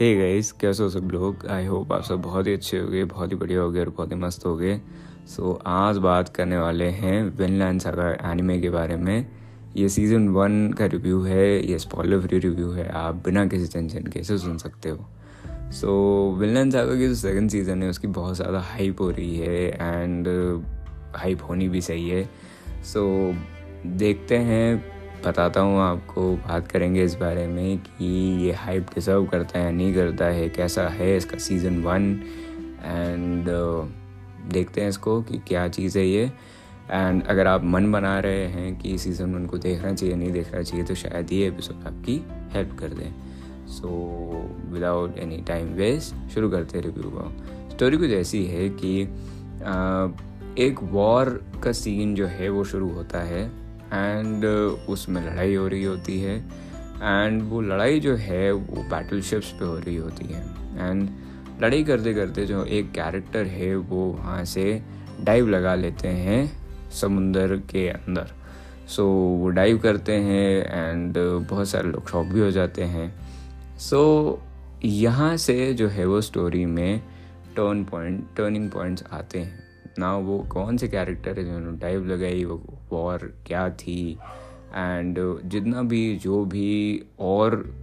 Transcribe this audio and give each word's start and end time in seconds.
Hey 0.00 0.14
guys 0.16 0.50
कैसे 0.52 0.82
हो 0.82 0.88
सब 0.90 1.10
लोग? 1.12 1.44
आई 1.46 1.64
होप 1.66 1.92
आप 1.92 2.02
सब 2.02 2.20
बहुत 2.22 2.46
ही 2.46 2.52
अच्छे 2.52 2.78
हो 2.78 2.86
गए 2.88 3.02
बहुत 3.04 3.30
ही 3.32 3.36
बढ़िया 3.36 3.60
हो 3.60 3.70
गए 3.70 3.80
और 3.80 3.88
बहुत 3.88 4.12
ही 4.12 4.16
मस्त 4.16 4.44
हो 4.46 4.54
गए 4.56 4.78
सो 5.28 5.42
so, 5.42 5.60
आज 5.66 5.96
बात 5.96 6.28
करने 6.28 6.58
वाले 6.58 6.84
हैं 6.84 7.22
विनलैंड 7.38 7.80
सागा 7.80 8.08
एनिमे 8.30 8.58
के 8.60 8.70
बारे 8.70 8.96
में। 8.96 9.26
ये 9.76 9.88
सीज़न 9.88 10.28
वन 10.28 10.72
का 10.72 10.86
रिव्यू 10.86 11.20
है 11.22 11.66
ये 11.66 11.78
स्पॉलर 11.78 12.20
फ्री 12.20 12.38
रिव्यू 12.38 12.70
है 12.70 12.88
आप 12.98 13.22
बिना 13.24 13.44
किसी 13.46 13.66
टेंशन 13.72 14.06
के 14.06 14.20
इसे 14.20 14.38
सुन 14.38 14.56
सकते 14.58 14.88
हो। 14.88 15.06
सो 15.72 15.90
विनलैंड 16.38 16.72
सागा 16.72 16.94
की 16.94 17.08
जो 17.08 17.14
सेकंड 17.14 17.50
सीज़न 17.50 17.82
है 17.82 17.90
उसकी 17.90 18.08
बहुत 18.08 18.36
ज़्यादा 18.36 18.60
हाइप 18.60 19.00
हो 19.00 19.10
रही 19.10 19.36
है 19.36 19.66
एंड 19.70 20.28
हाइप 21.16 21.42
होनी 21.48 21.68
भी 21.68 21.80
सही 21.80 22.08
है। 22.08 22.24
सो 22.84 23.04
so, 23.30 23.36
देखते 23.98 24.36
हैं 24.38 24.99
बताता 25.24 25.60
हूँ 25.60 25.80
आपको 25.80 26.32
बात 26.36 26.68
करेंगे 26.68 27.04
इस 27.04 27.14
बारे 27.14 27.46
में 27.46 27.78
कि 27.78 28.06
ये 28.44 28.52
हाइप 28.52 28.90
डिज़र्व 28.94 29.26
करता 29.26 29.58
है 29.58 29.72
नहीं 29.72 29.94
करता 29.94 30.24
है 30.26 30.48
कैसा 30.48 30.88
है 30.88 31.16
इसका 31.16 31.38
सीज़न 31.38 31.82
वन 31.82 32.12
एंड 32.84 33.48
देखते 34.52 34.80
हैं 34.80 34.88
इसको 34.88 35.20
कि 35.22 35.38
क्या 35.48 35.66
चीज़ 35.68 35.98
है 35.98 36.06
ये। 36.06 36.24
एंड 36.90 37.22
अगर 37.22 37.46
आप 37.46 37.64
मन 37.64 37.90
बना 37.92 38.18
रहे 38.20 38.46
हैं 38.46 38.78
कि 38.78 38.96
सीज़न 38.98 39.34
वन 39.34 39.46
को 39.46 39.58
देखना 39.58 39.92
चाहिए 39.94 40.16
नहीं 40.16 40.32
देखना 40.32 40.62
चाहिए 40.62 40.86
तो 40.86 40.94
शायद 40.94 41.32
ये 41.32 41.48
एपिसोड 41.48 41.86
आपकी 41.86 42.20
हेल्प 42.52 42.76
कर 42.78 42.88
दें। 42.88 43.12
So 43.68 43.88
without 44.72 45.18
any 45.18 45.36
time 45.48 45.68
waste 45.74 46.28
शुरू 46.34 46.50
करते 46.50 46.78
हैं 46.78 46.84
रिव्यू 46.84 47.10
को। 47.10 47.30
स्टोरी 47.70 47.96
कुछ 47.96 48.10
ऐसी 48.10 48.44
है 48.46 48.68
कि 48.68 49.04
uh, 49.06 50.58
एक 50.58 50.82
वॉर 50.82 51.28
का 51.64 51.72
सीन 51.72 52.14
जो 52.14 52.26
है 52.26 52.48
वो 52.48 52.64
शुरू 52.64 52.88
होता 52.92 53.22
है। 53.22 53.59
एंड 53.92 54.44
uh, 54.44 54.88
उसमें 54.88 55.22
लड़ाई 55.22 55.54
हो 55.54 55.68
रही 55.68 55.84
होती 55.84 56.20
है। 56.20 56.36
एंड 57.02 57.42
वो 57.42 57.60
लड़ाई 57.60 58.00
जो 58.00 58.14
है 58.16 58.52
वो 58.52 58.82
बैटल 58.82 59.20
शिप्स 59.20 59.50
पे 59.50 59.64
हो 59.64 59.78
रही 59.78 59.96
होती 59.96 60.24
है। 60.24 60.42
एंड 60.78 61.08
लड़ाई 61.62 61.84
करते 61.84 62.14
करते 62.14 62.46
जो 62.46 62.64
एक 62.64 62.92
कैरेक्टर 62.92 63.46
है 63.46 63.76
वो 63.76 64.04
वहाँ 64.06 64.44
से 64.44 64.82
डाइव 65.20 65.48
लगा 65.48 65.74
लेते 65.74 66.08
हैं 66.08 66.60
समुंदर 66.90 67.56
के 67.56 67.88
अंदर। 67.88 68.26
सो 68.88 69.02
so, 69.02 69.42
वो 69.42 69.48
डाइव 69.48 69.78
करते 69.78 70.12
हैं 70.12 70.90
एंड 70.90 71.14
बहुत 71.50 71.68
सारे 71.68 71.88
लोग 71.88 72.08
शॉक 72.08 72.26
भी 72.26 72.40
हो 72.40 72.50
जाते 72.50 72.82
हैं। 72.82 73.12
सो 73.78 74.40
so, 74.42 74.84
यहाँ 74.84 75.36
से 75.36 75.74
जो 75.74 75.88
है 75.88 76.04
वो 76.06 76.20
स्टोरी 76.20 76.66
में 76.66 77.00
टर्न 77.56 77.84
पॉइंट 77.84 78.24
टर्निंग 78.36 78.70
पॉइंट्स 78.70 79.04
आते 79.12 79.38
हैं। 79.38 79.69
ना 79.98 80.16
वो 80.16 80.38
कौन 80.38 80.76
से 80.76 80.88
कैरेक्टर 80.88 81.38
है 81.38 81.44
जिन्होंने 81.44 81.78
टाइप 81.78 82.06
लगाई, 82.06 82.44
वो 82.44 82.62
वॉर 82.90 83.32
क्या 83.46 83.68
थी? 83.70 84.18
एंड 84.74 85.18
जितना 85.44 85.82
भी 85.82 86.16
जो 86.16 86.44
भी 86.44 87.02
और 87.20 87.74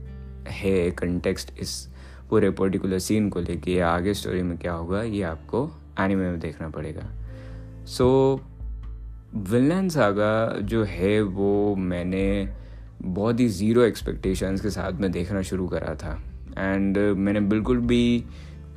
है 0.47 0.91
कंटेक्स्ट 0.91 1.59
इस 1.59 1.87
पूरे 2.29 2.49
पर्टिकुलर 2.49 2.99
सीन 2.99 3.29
को 3.29 3.39
लेके, 3.39 3.79
आगे 3.79 4.13
स्टोरी 4.13 4.41
में 4.41 4.57
क्या 4.57 4.73
होगा, 4.73 5.03
ये 5.03 5.21
आपको 5.21 5.69
एनिमे 5.99 6.29
में 6.29 6.39
देखना 6.39 6.69
पड़ेगा। 6.69 7.09
सो 7.85 8.41
विलन 9.35 9.89
सागा 9.89 10.59
जो 10.61 10.83
है 10.83 11.21
वो 11.21 11.75
मैंने 11.75 12.53
बहुत 13.01 13.39
ही 13.39 13.47
ज़ीरो 13.47 13.81
एक्सपेक्टेशंस 13.81 14.61
के 14.61 14.69
साथ 14.69 14.91
में 14.91 15.11
देखना 15.11 15.41
शुरू 15.41 15.67
करा 15.67 15.95
था। 15.95 16.23
एंड 16.57 16.97
मैंने 16.97 17.39
बिल्कुल 17.39 17.77
भी 17.77 18.23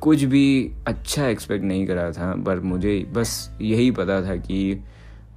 कुछ 0.01 0.23
भी 0.23 0.71
अच्छा 0.87 1.27
एक्सपेक्ट 1.27 1.65
नहीं 1.65 1.85
करा 1.87 2.11
था 2.11 2.33
पर 2.43 2.59
मुझे 2.59 2.97
बस 3.13 3.57
यही 3.61 3.91
पता 3.91 4.21
था 4.21 4.35
कि 4.35 4.73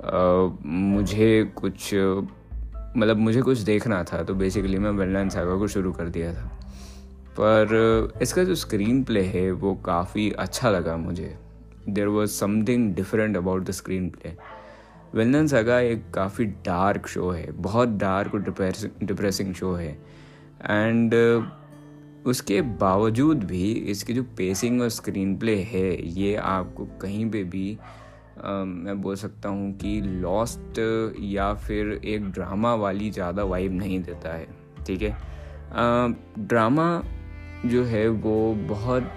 आ, 0.04 0.48
मुझे 0.66 1.52
कुछ 1.56 1.94
मतलब 2.96 3.16
मुझे 3.16 3.42
कुछ 3.42 3.58
देखना 3.58 4.02
था 4.04 4.22
तो 4.22 4.34
बेसिकली 4.34 4.78
मैं 4.78 4.90
वेलनाइन 4.90 5.28
सागा 5.28 5.56
को 5.56 5.68
शुरू 5.68 5.92
कर 5.92 6.08
दिया 6.08 6.32
था। 6.34 6.46
पर 7.40 8.18
इसका 8.22 8.44
जो 8.44 8.54
स्क्रीन 8.54 9.02
प्ले 9.04 9.22
है 9.22 9.50
वो 9.52 9.74
काफ़ी 9.74 10.30
अच्छा 10.30 10.70
लगा 10.70 10.96
मुझे। 10.96 11.34
There 11.89 12.06
was 12.06 12.30
something 12.30 12.94
different 12.94 13.36
about 13.36 13.64
the 13.64 13.70
screenplay 14.10 14.33
वेलनन 15.14 15.46
saga 15.46 15.78
एक 15.80 16.05
काफ़ी 16.14 16.44
डार्क 16.44 17.06
शो 17.06 17.30
है 17.30 17.50
बहुत 17.52 17.89
डार्क 17.89 18.34
और 18.34 18.42
डिप्रेसिंग 19.02 19.55
शो 19.55 19.72
है। 19.72 19.90
एंड 20.62 21.14
उसके 22.27 22.61
बावजूद 22.62 23.45
भी 23.45 23.73
इसकी 23.73 24.14
जो 24.14 24.23
पेसिंग 24.36 24.80
और 24.83 24.89
स्क्रीन 24.89 25.36
प्ले 25.36 25.57
है 25.62 26.08
ये 26.08 26.35
आपको 26.36 26.85
कहीं 27.01 27.30
पे 27.30 27.42
भी 27.45 27.79
आ, 28.45 28.64
मैं 28.64 29.01
बोल 29.02 29.17
सकता 29.17 29.48
हूँ 29.48 29.73
कि 29.79 30.01
लॉस्ट 30.01 30.79
या 31.20 31.52
फिर 31.55 32.01
एक 32.05 32.30
ड्रामा 32.30 32.74
वाली 32.74 33.11
ज़्यादा 33.11 33.45
वाइब 33.45 33.73
नहीं 33.73 34.02
देता 34.02 34.33
है 34.34 34.46
ठीक 34.86 35.02
है? 35.02 35.17
ड्रामा 36.39 37.02
जो 37.67 37.84
है 37.84 38.08
वो 38.08 38.55
बहुत 38.68 39.17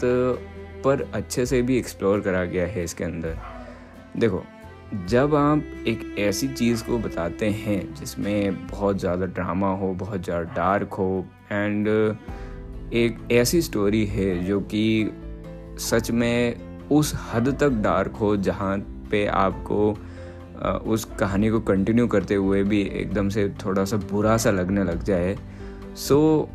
पर 0.84 1.02
अच्छे 1.14 1.46
से 1.46 1.62
भी 1.62 1.78
एक्सप्लोर 1.78 2.20
करा 2.20 2.44
गया 2.46 2.68
है 2.68 2.84
इसके 2.84 3.04
अंदर। 3.04 3.38
देखो 4.18 4.44
जब 5.10 5.36
आप 5.36 5.64
एक 5.88 6.16
ऐसी 6.20 6.48
चीज़ 6.48 6.84
को 6.84 6.98
बताते 6.98 7.50
हैं 7.50 7.94
जिसमें 7.94 8.68
बहुत 8.68 9.00
ज़्यादा 9.00 9.26
ड्रामा 9.26 9.72
हो 9.76 9.94
बहुत 9.94 10.24
ज़्यादा 10.24 10.54
डार्क 10.54 10.94
हो 10.94 11.26
एंड 11.52 11.88
एक 12.94 13.18
ऐसी 13.32 13.62
स्टोरी 13.62 14.06
है 14.06 14.44
जो 14.46 14.60
कि 14.60 15.12
सच 15.80 16.12
में 16.12 16.56
उस 16.90 17.14
हद 17.34 17.58
तक 17.60 17.70
डार्क 17.70 18.12
हो, 18.12 18.36
जहाँ 18.38 18.78
पे 19.12 19.26
आपको 19.26 19.98
उस 20.86 21.06
कहानी 21.20 21.50
को 21.50 21.60
कंटिन्यू 21.60 22.08
करते 22.08 22.36
हुए 22.36 22.64
भी 22.64 22.82
एकदम 22.82 23.30
से 23.30 23.50
थोड़ा 23.66 23.86
सा 23.86 23.98
बुरा 24.12 24.38
सा 24.38 24.52
लगने 24.52 24.84
लग 24.84 25.04
जाए। 25.04 25.38
सो 25.96 26.50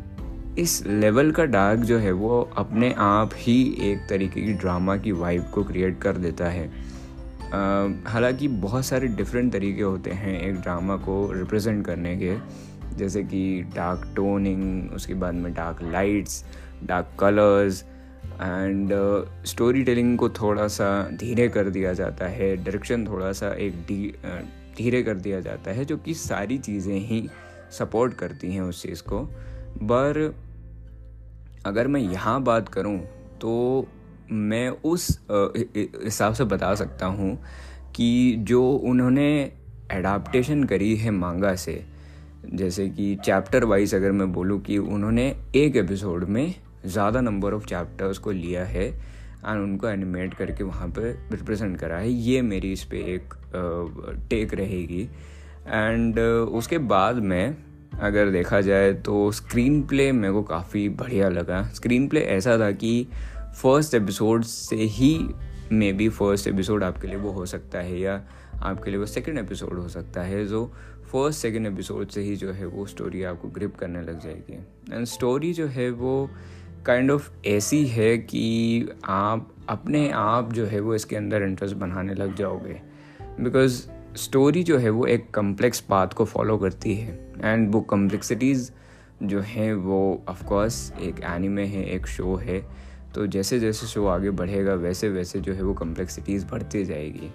इस 0.59 0.85
लेवल 0.87 1.31
का 1.31 1.45
डार्क 1.45 1.79
जो 1.79 1.97
है 1.97 2.11
वो 2.11 2.41
अपने 2.57 2.93
आप 2.97 3.31
ही 3.35 3.61
एक 3.81 4.07
तरीके 4.09 4.41
की 4.41 4.53
ड्रामा 4.53 4.97
की 4.97 5.11
वाइब 5.11 5.43
को 5.53 5.63
क्रिएट 5.63 5.99
कर 6.01 6.17
देता 6.17 6.45
है। 6.45 6.67
हालाँकि 8.05 8.47
बहुत 8.47 8.85
सारे 8.85 9.07
डिफरेंट 9.07 9.51
तरीके 9.53 9.81
होते 9.81 10.11
हैं 10.11 10.39
एक 10.41 10.55
ड्रामा 10.55 10.95
को 10.97 11.31
रिप्रेजेंट 11.31 11.85
करने 11.85 12.15
के। 12.17 12.35
जैसे 12.93 13.23
कि 13.23 13.61
डार्क 13.75 14.13
टोनिंग 14.15 14.91
उसके 14.91 15.13
बाद 15.13 15.33
में 15.33 15.53
dark 15.53 15.81
lights 15.83 16.43
dark 16.83 17.15
colours 17.19 17.83
and 18.25 18.91
storytelling 19.83 20.17
को 20.17 20.29
थोड़ा 20.29 20.67
सा 20.67 20.87
धीरे 21.13 21.47
कर 21.49 21.69
दिया 21.69 21.93
जाता 21.93 22.27
है 22.27 22.55
डायरेक्शन 22.55 23.05
थोड़ा 23.07 23.31
सा 23.31 23.53
एक 23.55 23.73
धीरे 24.77 25.03
कर 25.03 25.15
दिया 25.15 25.39
जाता 25.39 25.71
है, 25.71 25.85
जो 25.85 25.97
कि 25.97 26.13
सारी 26.13 26.57
चीज़ें 26.57 26.99
ही 26.99 27.27
सपोर्ट 27.71 28.13
करती 28.13 28.53
हैं 28.53 28.61
उस 28.61 28.81
चीज़ 28.83 29.01
को। 29.03 29.19
पर 29.83 30.35
अगर 31.65 31.87
मैं 31.87 32.01
यहाँ 32.01 32.41
बात 32.43 32.69
करूँ 32.69 32.97
तो 33.41 33.87
मैं 34.31 34.69
उस 34.69 35.07
हिसाब 35.29 36.33
से 36.33 36.43
बता 36.43 36.73
सकता 36.75 37.05
हूँ 37.05 37.37
कि 37.95 38.35
जो 38.39 38.63
उन्होंने 38.71 39.27
एडाप्टेशन 39.91 40.63
करी 40.63 40.95
है 40.95 41.11
मांगा 41.11 41.53
से 41.55 41.73
जैसे 42.45 42.87
कि 42.89 43.15
चैप्टर 43.15 43.63
वाइज 43.65 43.93
अगर 43.95 44.11
मैं 44.11 44.31
बोलूँ 44.33 44.59
कि 44.61 44.77
उन्होंने 44.77 45.27
एक 45.55 45.75
एपिसोड 45.75 46.23
में 46.23 46.53
ज़्यादा 46.85 47.21
नंबर 47.21 47.53
ऑफ़ 47.53 47.65
चैप्टर्स 47.65 48.17
को 48.17 48.31
लिया 48.31 48.65
है 48.65 48.87
एंड 48.87 49.61
उनको 49.61 49.87
एनिमेट 49.87 50.33
करके 50.33 50.63
वहाँ 50.63 50.87
पे 50.89 51.11
रिप्रेजेंट 51.31 51.77
करा 51.79 51.97
है, 51.97 52.09
ये 52.09 52.41
मेरी 52.41 52.71
इस 52.71 52.83
पर 52.83 52.95
एक 52.95 53.33
टेक 54.29 54.53
रहेगी। 54.53 55.01
एंड 55.67 56.19
उसके 56.19 56.77
बाद 56.77 57.15
में 57.15 57.55
अगर 58.01 58.29
देखा 58.31 58.61
जाए 58.61 58.93
तो 58.93 59.31
स्क्रीन 59.31 59.81
प्ले 59.87 60.11
मेरे 60.11 60.33
को 60.33 60.43
काफ़ी 60.43 60.87
बढ़िया 60.91 61.29
लगा। 61.29 61.63
स्क्रीन 61.73 62.07
प्ले 62.07 62.21
ऐसा 62.21 62.57
था 62.59 62.71
कि 62.73 63.07
फ़र्स्ट 63.61 63.93
एपिसोड 63.93 64.43
से 64.43 64.75
ही 64.75 65.17
मे 65.71 65.91
बी 65.93 66.09
फ़र्स्ट 66.09 66.47
एपिसोड 66.47 66.83
आपके 66.83 67.07
लिए 67.07 67.17
वो 67.17 67.31
हो 67.31 67.45
सकता 67.45 67.79
है 67.79 67.99
या 67.99 68.21
आपके 68.55 68.91
लिए 68.91 68.99
वो 68.99 69.05
सेकेंड 69.05 69.37
एपिसोड 69.39 69.79
हो 69.79 69.87
सकता 69.89 70.21
है। 70.21 70.45
जो 70.45 70.71
फ़र्स्ट 71.13 71.41
सेकेंड 71.41 71.67
एपिसोड 71.67 72.07
से 72.07 72.21
ही 72.21 72.35
जो 72.35 72.51
है 72.51 72.65
वो 72.65 72.85
स्टोरी 72.85 73.23
आपको 73.23 73.47
ग्रिप 73.47 73.75
करने 73.75 74.01
लग 74.01 74.19
जाएगी। 74.19 74.53
एंड 74.93 75.05
स्टोरी 75.05 75.53
जो 75.53 75.67
है 75.67 75.91
वो 75.91 76.29
काइंड 76.85 77.11
kind 77.11 77.23
ऑफ़ 77.23 77.39
of 77.39 77.45
ऐसी 77.45 77.87
है 77.87 78.17
कि 78.17 78.85
आप 79.05 79.55
अपने 79.69 80.11
आप 80.11 80.53
जो 80.53 80.65
है 80.65 80.79
वो 80.79 80.95
इसके 80.95 81.15
अंदर 81.15 81.41
इंटरेस्ट 81.41 81.75
बनाने 81.75 82.13
लग 82.13 82.35
जाओगे। 82.35 82.81
बिकॉज़ 83.39 83.87
स्टोरी 84.15 84.63
जो 84.63 84.77
है 84.77 84.89
वो 84.89 85.05
एक 85.05 85.31
कम्प्लेक्स 85.31 85.79
पाथ 85.79 86.07
को 86.07 86.25
फॉलो 86.25 86.57
करती 86.57 86.95
है। 86.95 87.33
एंड 87.43 87.71
वो 87.71 87.81
कम्प्लेक्सिटीज़ 87.81 88.71
जो 89.23 89.39
हैं 89.39 89.73
वो 89.73 90.23
ऑफकोर्स 90.29 90.93
एक 91.01 91.15
एनिमे 91.23 91.65
है, 91.65 91.85
एक 91.85 92.07
शो 92.07 92.35
है। 92.35 92.65
तो 93.15 93.27
जैसे 93.27 93.59
जैसे 93.59 93.87
शो 93.87 94.05
आगे 94.05 94.29
बढ़ेगा 94.29 94.73
वैसे 94.73 95.09
वैसे 95.09 95.39
जो 95.39 95.53
है 95.53 95.61
वो 95.61 95.73
कम्प्लेक्सिटीज़ 95.73 96.45
बढ़ती 96.45 96.85
जाएगी। 96.85 97.31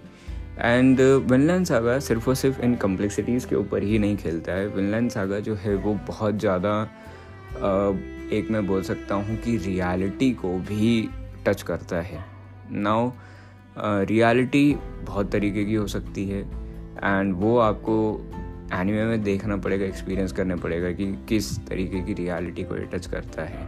एंड 0.58 1.00
विनलैंड 1.30 1.66
सागा 1.66 1.98
सिर्फ़ 1.98 2.28
और 2.28 2.34
सिर्फ़ 2.34 2.60
इन 2.60 2.74
कम्प्लेक्सिटीज़ 2.76 3.46
के 3.48 3.56
ऊपर 3.56 3.82
ही 3.82 3.98
नहीं 3.98 4.16
खेलता 4.16 4.52
है। 4.52 4.66
विनलैंड 4.68 5.10
सागा 5.10 5.38
जो 5.40 5.54
है 5.54 5.74
वो 5.76 5.94
बहुत 6.08 6.38
ज़्यादा 6.38 6.80
एक 8.32 8.48
मैं 8.50 8.66
बोल 8.66 8.82
सकता 8.82 9.14
हूँ 9.14 9.36
कि 9.36 9.56
रियलिटी 9.56 10.32
को 10.32 10.48
भी 10.68 11.08
टच 11.46 11.62
करता 11.62 12.00
है। 12.00 12.24
नाउ 12.72 13.10
रियलिटी 13.78 14.74
बहुत 15.02 15.30
तरीके 15.30 15.64
की 15.64 15.74
हो 15.74 15.86
सकती 15.86 16.28
है। 16.28 16.40
एंड 16.40 17.34
वो 17.34 17.56
आपको 17.58 17.94
एनिमे 18.74 19.04
में 19.04 19.22
देखना 19.22 19.56
पड़ेगा 19.56 19.86
एक्सपीरियंस 19.86 20.32
करना 20.32 20.56
पड़ेगा 20.56 20.90
कि 20.92 21.06
किस 21.28 21.56
तरीके 21.66 22.00
की 22.02 22.14
रियलिटी 22.14 22.64
को 22.64 22.76
ये 22.76 22.88
टच 22.92 23.06
करता 23.06 23.42
है। 23.42 23.66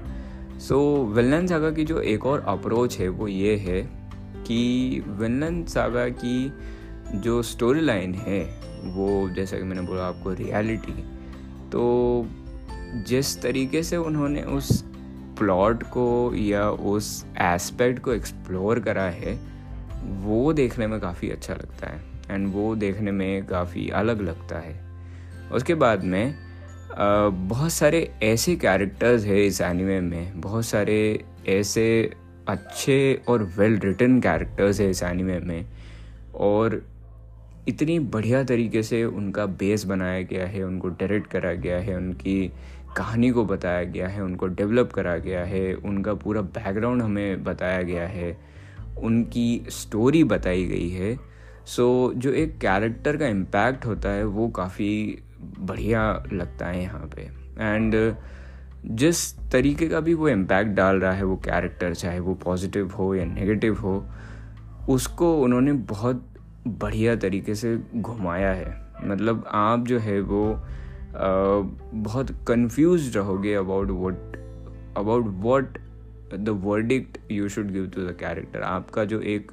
सो 0.58 0.80
विलन 1.06 1.46
सागा 1.46 1.70
की 1.70 1.84
जो 1.84 2.00
एक 2.00 2.26
और 2.26 2.44
अप्रोच 2.48 2.98
है 2.98 3.08
वो 3.08 3.28
ये 3.28 3.56
है 3.58 3.80
कि 4.46 5.04
विलन 5.08 5.64
सागा 5.64 6.08
की 6.08 6.52
जो 7.14 7.42
स्टोरी 7.42 7.80
लाइन 7.80 8.14
है, 8.16 8.42
वो 8.84 9.28
जैसा 9.28 9.56
कि 9.56 9.62
मैंने 9.62 9.82
बोला 9.82 10.04
आपको 10.04 10.32
रियलिटी 10.32 10.92
तो 11.70 12.26
जिस 13.06 13.40
तरीके 13.42 13.82
से 13.82 13.96
उन्होंने 13.96 14.42
उस 14.42 14.82
प्लॉट 15.38 15.82
को 15.82 16.34
या 16.34 16.68
उस 16.70 17.24
एस्पेक्ट 17.40 17.98
को 17.98 18.12
एक्सप्लोर 18.12 18.80
करा 18.80 19.02
है, 19.02 19.38
वो 20.02 20.52
देखने 20.52 20.86
में 20.86 20.98
काफ़ी 21.00 21.30
अच्छा 21.30 21.54
लगता 21.54 21.90
है 21.90 22.00
एंड 22.30 22.52
वो 22.52 22.74
देखने 22.76 23.10
में 23.10 23.46
काफ़ी 23.46 23.88
अलग 23.90 24.20
लगता 24.20 24.58
है। 24.58 24.78
उसके 25.52 25.74
बाद 25.74 26.04
में 26.04 26.34
बहुत 27.48 27.72
सारे 27.72 28.02
ऐसे 28.22 28.56
कैरेक्टर्स 28.56 29.24
हैं 29.24 29.36
इस 29.36 29.60
एनिमे 29.60 30.00
में, 30.00 30.40
बहुत 30.40 30.64
सारे 30.66 31.24
ऐसे 31.48 32.10
अच्छे 32.48 33.20
और 33.28 33.42
वेल 33.58 33.78
रिटन 33.78 34.20
कैरेक्टर्स 34.20 34.80
हैं 34.80 34.88
इस 34.90 35.02
एनिमे 35.02 35.38
में 35.40 35.66
और 36.34 36.82
इतनी 37.68 37.98
बढ़िया 37.98 38.44
तरीके 38.44 38.82
से 38.82 39.04
उनका 39.04 39.46
बेस 39.46 39.84
बनाया 39.84 40.22
गया 40.22 40.46
है 40.46 40.62
उनको 40.62 40.88
डायरेक्ट 40.88 41.30
करा 41.30 41.52
गया 41.52 41.78
है 41.78 41.96
उनकी 41.96 42.52
कहानी 42.96 43.30
को 43.30 43.44
बताया 43.44 43.84
गया 43.84 44.08
है 44.08 44.22
उनको 44.22 44.46
डेवलप 44.46 44.92
करा 44.92 45.16
गया 45.16 45.44
है 45.44 45.74
उनका 45.74 46.14
पूरा 46.14 46.40
बैकग्राउंड 46.40 47.02
हमें 47.02 47.44
बताया 47.44 47.82
गया 47.82 48.06
है 48.06 48.40
उनकी 48.98 49.66
स्टोरी 49.70 50.24
बताई 50.24 50.64
गई 50.64 50.88
है। 50.90 51.16
सो 51.66 52.12
so, 52.12 52.18
जो 52.18 52.32
एक 52.32 52.58
कैरेक्टर 52.58 53.16
का 53.16 53.26
इम्पैक्ट 53.26 53.86
होता 53.86 54.08
है 54.08 54.24
वो 54.24 54.48
काफ़ी 54.48 55.22
बढ़िया 55.60 56.24
लगता 56.32 56.66
है 56.66 56.82
यहाँ 56.82 57.10
पे। 57.16 57.22
एंड 57.58 58.14
जिस 58.86 59.38
तरीके 59.38 59.88
का 59.88 60.00
भी 60.00 60.14
वो 60.14 60.28
इम्पैक्ट 60.28 60.70
डाल 60.70 60.96
रहा 60.96 61.12
है 61.12 61.24
वो 61.24 61.36
कैरेक्टर 61.36 61.94
चाहे 61.94 62.20
वो 62.20 62.34
पॉजिटिव 62.34 62.90
हो 62.90 63.14
या 63.14 63.24
नेगेटिव 63.24 63.74
हो 63.74 64.06
उसको 64.88 65.42
उन्होंने 65.42 65.72
बहुत 65.72 66.29
बढ़िया 66.68 67.16
तरीके 67.16 67.54
से 67.54 67.76
घुमाया 67.96 68.52
है। 68.52 68.74
मतलब 69.04 69.44
आप 69.48 69.86
जो 69.86 69.98
है 69.98 70.20
वो 70.20 70.42
बहुत 71.12 72.30
कंफ्यूज 72.48 73.16
रहोगे 73.16 73.54
about 73.54 73.90
what 73.90 74.36
about 74.96 75.26
what 75.44 75.78
the 76.34 76.48
verdict 76.64 77.18
you 77.32 77.48
should 77.48 77.70
give 77.70 77.86
to 77.86 78.00
the 78.00 78.16
character 78.20 78.62
आपका 78.62 79.04
जो 79.04 79.20
एक 79.20 79.52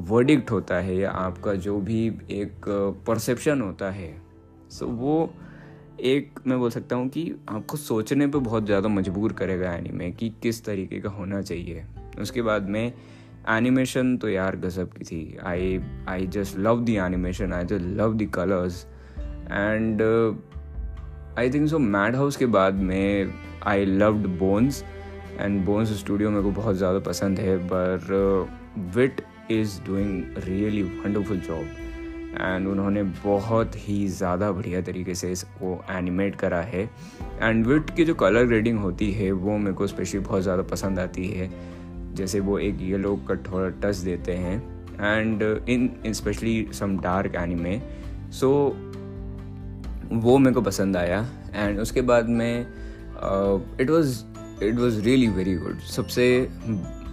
वर्डिक्ट 0.00 0.50
होता 0.50 0.74
है 0.74 0.96
या 0.96 1.10
आपका 1.10 1.54
जो 1.54 1.78
भी 1.80 2.06
एक 2.30 2.68
परसेप्शन 3.06 3.60
होता 3.60 3.90
है। 3.90 4.14
सो 4.70 4.86
वो 4.86 5.34
एक 6.00 6.40
मैं 6.46 6.58
बोल 6.58 6.70
सकता 6.70 6.96
हूँ 6.96 7.08
कि 7.08 7.30
आपको 7.48 7.76
सोचने 7.76 8.26
पे 8.26 8.38
बहुत 8.38 8.66
ज़्यादा 8.66 8.88
मजबूर 8.88 9.32
करेगा 9.32 9.72
एनीमे 9.74 10.10
कि 10.10 10.28
किस 10.42 10.64
तरीके 10.64 11.00
का 11.00 11.10
होना 11.10 11.40
चाहिए। 11.42 11.84
उसके 12.20 12.42
बाद 12.42 12.68
में 12.68 12.92
एनिमेशन 13.48 14.16
तो 14.16 14.28
यार 14.28 14.56
गजब 14.56 14.92
की 14.92 15.04
थी। 15.04 15.38
I 15.44 15.80
I 16.08 16.26
just 16.26 16.58
love 16.58 16.84
the 16.84 16.96
animation 17.06 17.52
I 17.52 17.64
just 17.64 17.84
love 17.98 18.16
the 18.16 18.28
colours 18.34 18.84
and 19.50 20.02
I 21.38 21.50
think 21.50 21.68
so 21.68 21.78
Madhouse 22.16 22.36
के 22.36 22.46
बाद 22.48 22.74
में 22.82 23.32
I 23.66 23.84
loved 23.84 24.26
Bones 24.38 24.82
and 25.40 25.64
Bones 25.64 25.92
studio 25.98 26.30
मेरे 26.30 26.42
को 26.42 26.50
बहुत 26.52 26.76
ज़्यादा 26.76 26.98
पसंद 27.06 27.38
है 27.38 27.56
पर 27.68 28.48
Wit 28.96 29.20
is 29.50 29.80
doing 29.86 30.22
really 30.46 30.82
wonderful 30.82 31.40
job 31.40 31.66
and 32.40 32.66
उन्होंने 32.68 33.02
बहुत 33.02 33.76
ही 33.78 34.06
ज़्यादा 34.08 34.50
बढ़िया 34.52 34.80
तरीके 34.82 35.14
से 35.14 35.30
इसको 35.32 35.78
एनिमेट 35.90 36.34
करा 36.36 36.60
है। 36.62 36.82
एंड 37.42 37.66
विट 37.66 37.90
की 37.96 38.04
जो 38.04 38.14
कलर 38.14 38.44
ग्रेडिंग 38.46 38.78
होती 38.78 39.10
है, 39.12 39.30
वो 39.32 39.56
मेरे 39.58 39.72
को 39.72 39.86
स्पेशली 39.86 40.20
बहुत 40.20 40.42
ज़्यादा 40.42 40.62
पसंद 40.72 40.98
आती 40.98 41.26
है। 41.28 41.50
जैसे 42.16 42.40
वो 42.40 42.58
एक 42.58 42.80
येलो 42.80 43.14
का 43.28 43.34
थोड़ा 43.50 43.68
टच 43.82 43.96
देते 43.96 44.32
हैं 44.32 44.56
and 44.94 45.42
in 45.68 46.12
specially 46.12 46.68
some 46.72 46.98
dark 46.98 47.34
anime 47.34 47.80
so 48.32 48.50
वो 50.12 50.38
मेरे 50.38 50.54
को 50.54 50.60
पसंद 50.60 50.96
आया 50.96 51.26
एंड 51.54 51.80
उसके 51.80 52.00
बाद 52.00 52.28
में 52.28 52.60
it 53.80 53.90
was 53.90 54.24
it 54.62 54.74
was 54.74 54.98
really 55.04 55.28
very 55.28 55.54
good 55.54 55.80
सबसे 55.80 56.26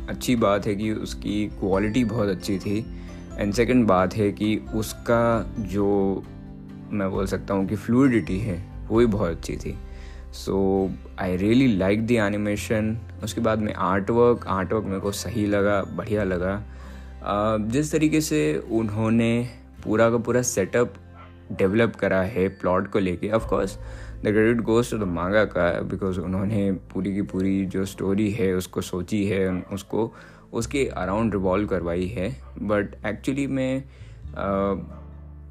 अच्छी 0.09 0.35
बात 0.35 0.65
है 0.67 0.75
कि 0.75 0.91
उसकी 0.91 1.45
क्वालिटी 1.59 2.03
बहुत 2.05 2.29
अच्छी 2.29 2.57
थी 2.59 2.77
एंड 3.37 3.53
सेकंड 3.53 3.87
बात 3.87 4.15
है 4.15 4.31
कि 4.31 4.55
उसका 4.75 5.21
जो 5.59 5.87
मैं 6.91 7.09
बोल 7.11 7.25
सकता 7.25 7.53
हूँ 7.53 7.67
कि 7.67 7.75
फ्लूडिटी 7.75 8.37
है, 8.39 8.57
वो 8.89 8.99
भी 8.99 9.05
बहुत 9.05 9.29
अच्छी 9.29 9.55
थी। 9.57 9.75
So 10.33 10.89
I 11.19 11.35
really 11.37 11.67
like 11.77 12.05
the 12.07 12.11
animation 12.11 12.97
उसके 13.23 13.41
बाद 13.41 13.59
में 13.59 13.73
आर्ट 13.73 14.09
वर्क 14.09 14.45
आर्ट 14.47 14.73
वर्क 14.73 14.85
मेरे 14.85 14.99
को 14.99 15.11
सही 15.11 15.45
लगा 15.45 15.81
बढ़िया 15.83 16.23
लगा। 16.23 16.55
uh, 16.59 17.71
जिस 17.71 17.91
तरीके 17.91 18.21
से 18.21 18.41
उन्होंने 18.71 19.49
पूरा 19.83 20.09
का 20.09 20.17
पूरा 20.17 20.41
सेटअप 20.41 20.93
डेवलप 21.51 21.95
करा 21.95 22.21
है 22.21 22.47
प्लॉट 22.47 22.87
को 22.91 22.99
लेके 22.99 23.29
of 23.29 23.47
course 23.47 23.77
the 24.19 24.21
credit 24.21 24.61
goes 24.61 24.91
to 24.91 24.97
the 24.97 25.03
manga 25.03 25.43
का 25.45 25.69
बिकॉज़ 25.81 26.19
उन्होंने 26.19 26.71
पूरी 26.93 27.13
की 27.13 27.21
पूरी 27.21 27.65
जो 27.65 27.85
स्टोरी 27.85 28.31
है 28.31 28.53
उसको 28.53 28.81
सोची 28.81 29.25
है 29.25 29.49
उसको 29.73 30.11
उसके 30.53 30.85
अराउंड 30.85 31.33
रिवॉल्व 31.33 31.67
करवाई 31.67 32.05
है। 32.07 32.29
बट 32.61 32.95
एक्चुअली 33.05 33.47
में 33.47 33.83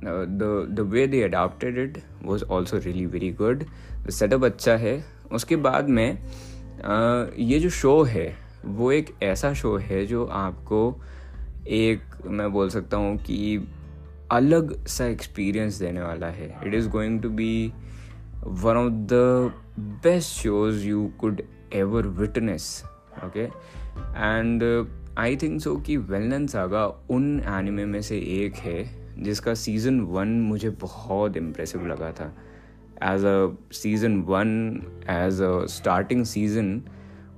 the 0.05 0.67
the 0.71 0.81
way 0.93 1.07
they 1.07 1.23
adapted 1.23 1.79
it 1.79 1.99
was 2.23 2.45
also 2.45 2.79
really 2.79 3.07
very 3.07 3.31
good 3.33 3.65
setup 4.11 4.45
अच्छा 4.45 4.77
है। 4.77 5.05
उसके 5.33 5.57
बाद 5.57 5.89
में 5.89 6.19
uh, 6.19 7.39
ये 7.39 7.59
जो 7.59 7.71
शो 7.71 8.03
है 8.03 8.35
वो 8.65 8.91
एक 8.93 9.15
ऐसा 9.23 9.53
शो 9.55 9.77
है 9.77 10.05
जो 10.07 10.25
आपको 10.27 10.81
एक 11.69 12.01
मैं 12.27 12.51
बोल 12.53 12.69
सकता 12.69 12.97
हूँ 12.97 13.17
कि 13.17 13.69
अलग 14.31 14.87
सा 14.87 15.07
एक्सपीरियंस 15.07 15.79
देने 15.79 16.03
वाला 16.03 16.27
है। 16.27 16.49
It 16.67 16.75
is 16.75 16.89
going 16.89 17.21
to 17.23 17.31
be 17.31 17.73
one 18.45 18.77
of 18.77 18.93
the 19.13 19.53
best 20.05 20.43
shows 20.43 20.87
you 20.87 21.11
could 21.21 21.43
ever 21.73 22.07
witness 22.21 22.83
okay 23.25 23.43
and 23.43 24.63
I 25.19 25.37
think 25.37 25.61
so 25.61 25.77
कि 25.77 25.97
वेलनन 25.97 26.47
सागा 26.47 26.85
उन 27.11 27.41
एनिमे 27.49 27.85
में 27.85 28.01
से 28.03 28.19
एक 28.19 28.55
है। 28.57 29.02
जिसका 29.23 29.55
सीज़न 29.55 30.01
वन 30.01 30.29
मुझे 30.41 30.71
बहुत 30.71 31.37
इम्प्रेसिव 31.37 31.87
लगा 31.87 32.11
था. 32.13 32.33
As 33.03 33.25
a 33.25 33.73
season 33.73 34.21
one 34.23 34.83
as 35.11 35.41
a 35.43 35.67
starting 35.67 36.25
season 36.25 36.81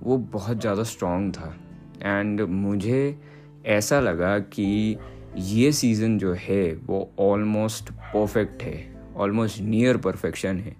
वो 0.02 0.16
बहुत 0.18 0.60
ज़्यादा 0.60 0.82
स्ट्रॉन्ग 0.82 1.32
था. 1.34 1.54
एंड 2.02 2.40
मुझे 2.40 3.18
ऐसा 3.66 4.00
लगा 4.00 4.38
कि 4.38 4.96
ये 5.36 5.70
सीज़न 5.72 6.18
जो 6.18 6.32
है, 6.32 6.74
वो 6.74 7.10
ऑलमोस्ट 7.20 7.90
परफेक्ट 7.90 8.62
है. 8.62 8.76
ऑलमोस्ट 9.16 9.60
नियर 9.60 9.96
परफेक्शन 9.96 10.58
है. 10.58 10.76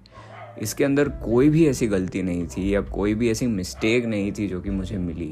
इसके 0.63 0.85
अंदर 0.85 1.09
कोई 1.25 1.49
भी 1.49 1.67
ऐसी 1.69 1.87
गलती 1.87 2.23
नहीं 2.23 2.47
थी, 2.47 2.75
या 2.75 2.81
कोई 2.81 3.15
भी 3.15 3.31
ऐसी 3.31 3.47
मिस्टेक 3.47 4.05
नहीं 4.07 4.33
थी 4.33 4.49
जो 4.49 4.61
कि 4.61 4.71
मुझे 4.71 4.99
मिली. 4.99 5.31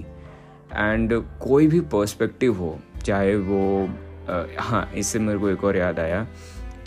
एंड 0.73 1.13
कोई 1.43 1.67
भी 1.67 1.81
पर्सपेक्टिव 1.81 2.57
हो, 2.57 2.79
चाहे 3.05 3.37
वो 3.37 3.89
हाँ 4.29 4.91
इससे 4.97 5.19
मेरे 5.19 5.39
को 5.39 5.49
एक 5.51 5.65
और 5.65 5.77
याद 5.77 5.99
आया 6.01 6.27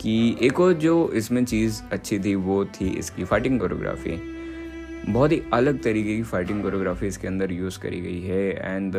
कि 0.00 0.36
एक 0.42 0.60
और 0.60 0.72
जो 0.72 1.08
इसमें 1.14 1.44
चीज़ 1.44 1.82
अच्छी 1.92 2.18
थी, 2.18 2.34
वो 2.34 2.64
थी 2.64 2.88
इसकी 2.88 3.24
फाइटिंग 3.24 3.60
कोरियोग्राफी 3.60 4.18
बहुत 5.08 5.32
ही 5.32 5.42
अलग 5.52 5.82
तरीके 5.82 6.16
की 6.16 6.22
फाइटिंग 6.22 6.62
कोरियोग्राफी 6.62 7.06
इसके 7.06 7.28
अंदर 7.28 7.52
यूज़ 7.52 7.78
करी 7.80 8.00
गई 8.00 8.20
है 8.20 8.74
and 8.74 8.94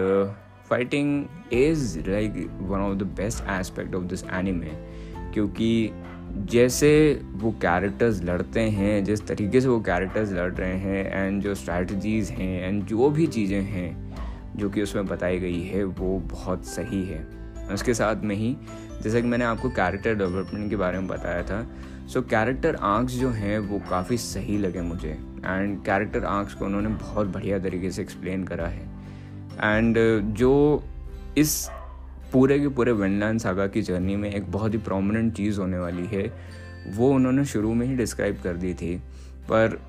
fighting 0.70 1.25
is 1.53 2.00
like 2.10 2.34
one 2.62 2.79
of 2.79 2.98
the 2.98 3.03
best 3.17 3.44
aspect 3.50 3.96
of 3.96 4.03
this 4.03 4.24
anime 4.24 4.72
क्योंकि 5.34 5.91
जैसे 6.51 6.89
वो 7.34 7.51
कैरेक्टर्स 7.51 8.22
लड़ते 8.24 8.60
हैं, 8.60 9.03
जिस 9.03 9.27
तरीके 9.27 9.62
से 9.62 9.67
वो 9.67 9.79
कैरेक्टर्स 9.79 10.32
लड़ 10.32 10.51
रहे 10.53 10.77
हैं 10.77 11.25
एंड 11.25 11.41
जो 11.41 11.56
स्ट्रैटजीज़ 11.56 12.32
हैं 12.32 12.67
एंड 12.67 12.84
जो 12.86 13.10
भी 13.10 13.27
चीज़ें 13.27 13.62
हैं, 13.62 14.15
जो 14.56 14.70
कि 14.70 14.82
उसमें 14.82 15.06
बताई 15.06 15.39
गई 15.39 15.62
है, 15.62 15.84
वो 15.84 16.20
बहुत 16.20 16.65
सही 16.65 17.03
है। 17.06 17.37
उसके 17.74 17.94
साथ 17.94 18.16
में 18.16 18.36
ही, 18.36 18.58
जैसे 19.02 19.22
कि 19.22 19.28
मैंने 19.28 19.46
आपको 19.46 19.70
कैरेक्टर 19.70 20.16
डेवलपमेंट 20.16 20.70
के 20.70 20.76
बारे 20.76 21.00
में 21.00 21.08
बताया 21.08 21.44
था 21.44 21.68
सो 22.08 22.22
कैरेक्टर 22.22 22.76
आर्क्स 22.76 23.14
जो 23.14 23.30
हैं 23.30 23.60
वो 23.60 23.80
काफ़ी 23.90 24.18
सही 24.18 24.58
लगे 24.58 24.82
मुझे 24.82 25.10
एंड 25.46 25.86
कैरेक्टर 25.86 26.26
आर्क्स 26.26 26.54
को 26.54 26.66
उन्होंने 26.66 26.90
बहुत 26.90 27.28
बढ़िया 27.28 27.60
तरीके 27.60 27.92
से 27.92 28.02
एक्सप्लेन 28.02 28.44
करा 28.44 28.68
है 28.68 28.86
एंड 29.64 29.98
जो 30.34 30.84
इस 31.38 31.70
पूरे 32.34 32.60
के 32.60 32.68
पूरे 32.68 32.92
वेंडलैंड 32.92 33.40
सागा 33.40 33.68
की 33.68 33.82
जर्नी 33.82 34.16
में 34.16 34.34
एक 34.34 34.52
बहुत 34.52 34.74
ही 34.74 34.78
प्रोमिनेंट 34.78 35.34
चीज़ 35.34 35.60
होने 35.60 35.80
वाली 35.80 36.06
है, 36.06 36.34
वो 36.88 37.12
उन्होंने 37.12 37.46
शुरू 37.46 37.74
में 37.74 37.88
ही 37.88 37.96
डिस्क्राइब 37.96 38.42
कर 38.44 38.54
दी 38.54 38.74
थी, 38.74 38.96
पर 39.50 39.80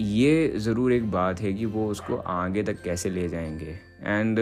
ये 0.00 0.52
ज़रूर 0.56 0.92
एक 0.92 1.10
बात 1.10 1.40
है 1.40 1.52
कि 1.52 1.64
वो 1.64 1.88
उसको 1.88 2.16
आगे 2.16 2.62
तक 2.62 2.82
कैसे 2.82 3.10
ले 3.10 3.28
जाएँगे 3.28 3.78
एंड 4.02 4.38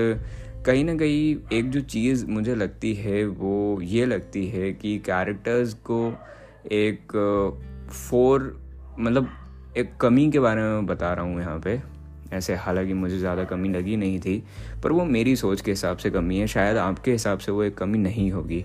कहीं 0.66 0.84
ना 0.84 0.94
कहीं 0.94 1.36
एक 1.52 1.70
जो 1.70 1.80
चीज़ 1.80 2.24
मुझे 2.26 2.54
लगती 2.54 2.92
है, 2.94 3.24
वो 3.26 3.80
ये 3.82 4.06
लगती 4.06 4.46
है 4.46 4.72
कि 4.72 4.98
कैरेक्टर्स 4.98 5.74
को 5.90 5.98
एक 6.72 7.12
फोर 7.90 8.64
मतलब 8.98 9.28
एक 9.76 9.96
कमी 9.96 10.30
के 10.30 10.40
बारे 10.40 10.62
में 10.62 10.86
बता 10.86 11.12
रहा 11.12 11.24
हूँ 11.24 11.40
यहाँ 11.40 11.58
पे। 11.58 11.80
ऐसे 12.32 12.54
हालाँकि 12.54 12.94
मुझे 12.94 13.18
ज़्यादा 13.18 13.44
कमी 13.44 13.68
लगी 13.68 13.96
नहीं 13.96 14.18
थी, 14.20 14.42
पर 14.84 14.92
वो 14.92 15.04
मेरी 15.04 15.36
सोच 15.36 15.60
के 15.60 15.70
हिसाब 15.70 15.96
से 15.96 16.10
कमी 16.10 16.38
है। 16.38 16.46
शायद 16.46 16.76
आपके 16.76 17.12
हिसाब 17.12 17.38
से 17.38 17.52
वो 17.52 17.62
एक 17.62 17.76
कमी 17.78 17.98
नहीं 17.98 18.30
होगी। 18.32 18.64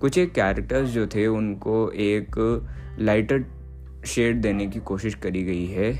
कुछ 0.00 0.18
एक 0.18 0.32
कैरेक्टर्स 0.32 0.88
जो 0.88 1.06
थे, 1.06 1.26
उनको 1.26 1.90
एक 1.90 2.36
लाइटर 2.98 3.44
शेड 4.06 4.40
देने 4.40 4.66
की 4.66 4.80
कोशिश 4.80 5.14
करी 5.14 5.42
गई 5.42 5.66
है। 5.66 5.92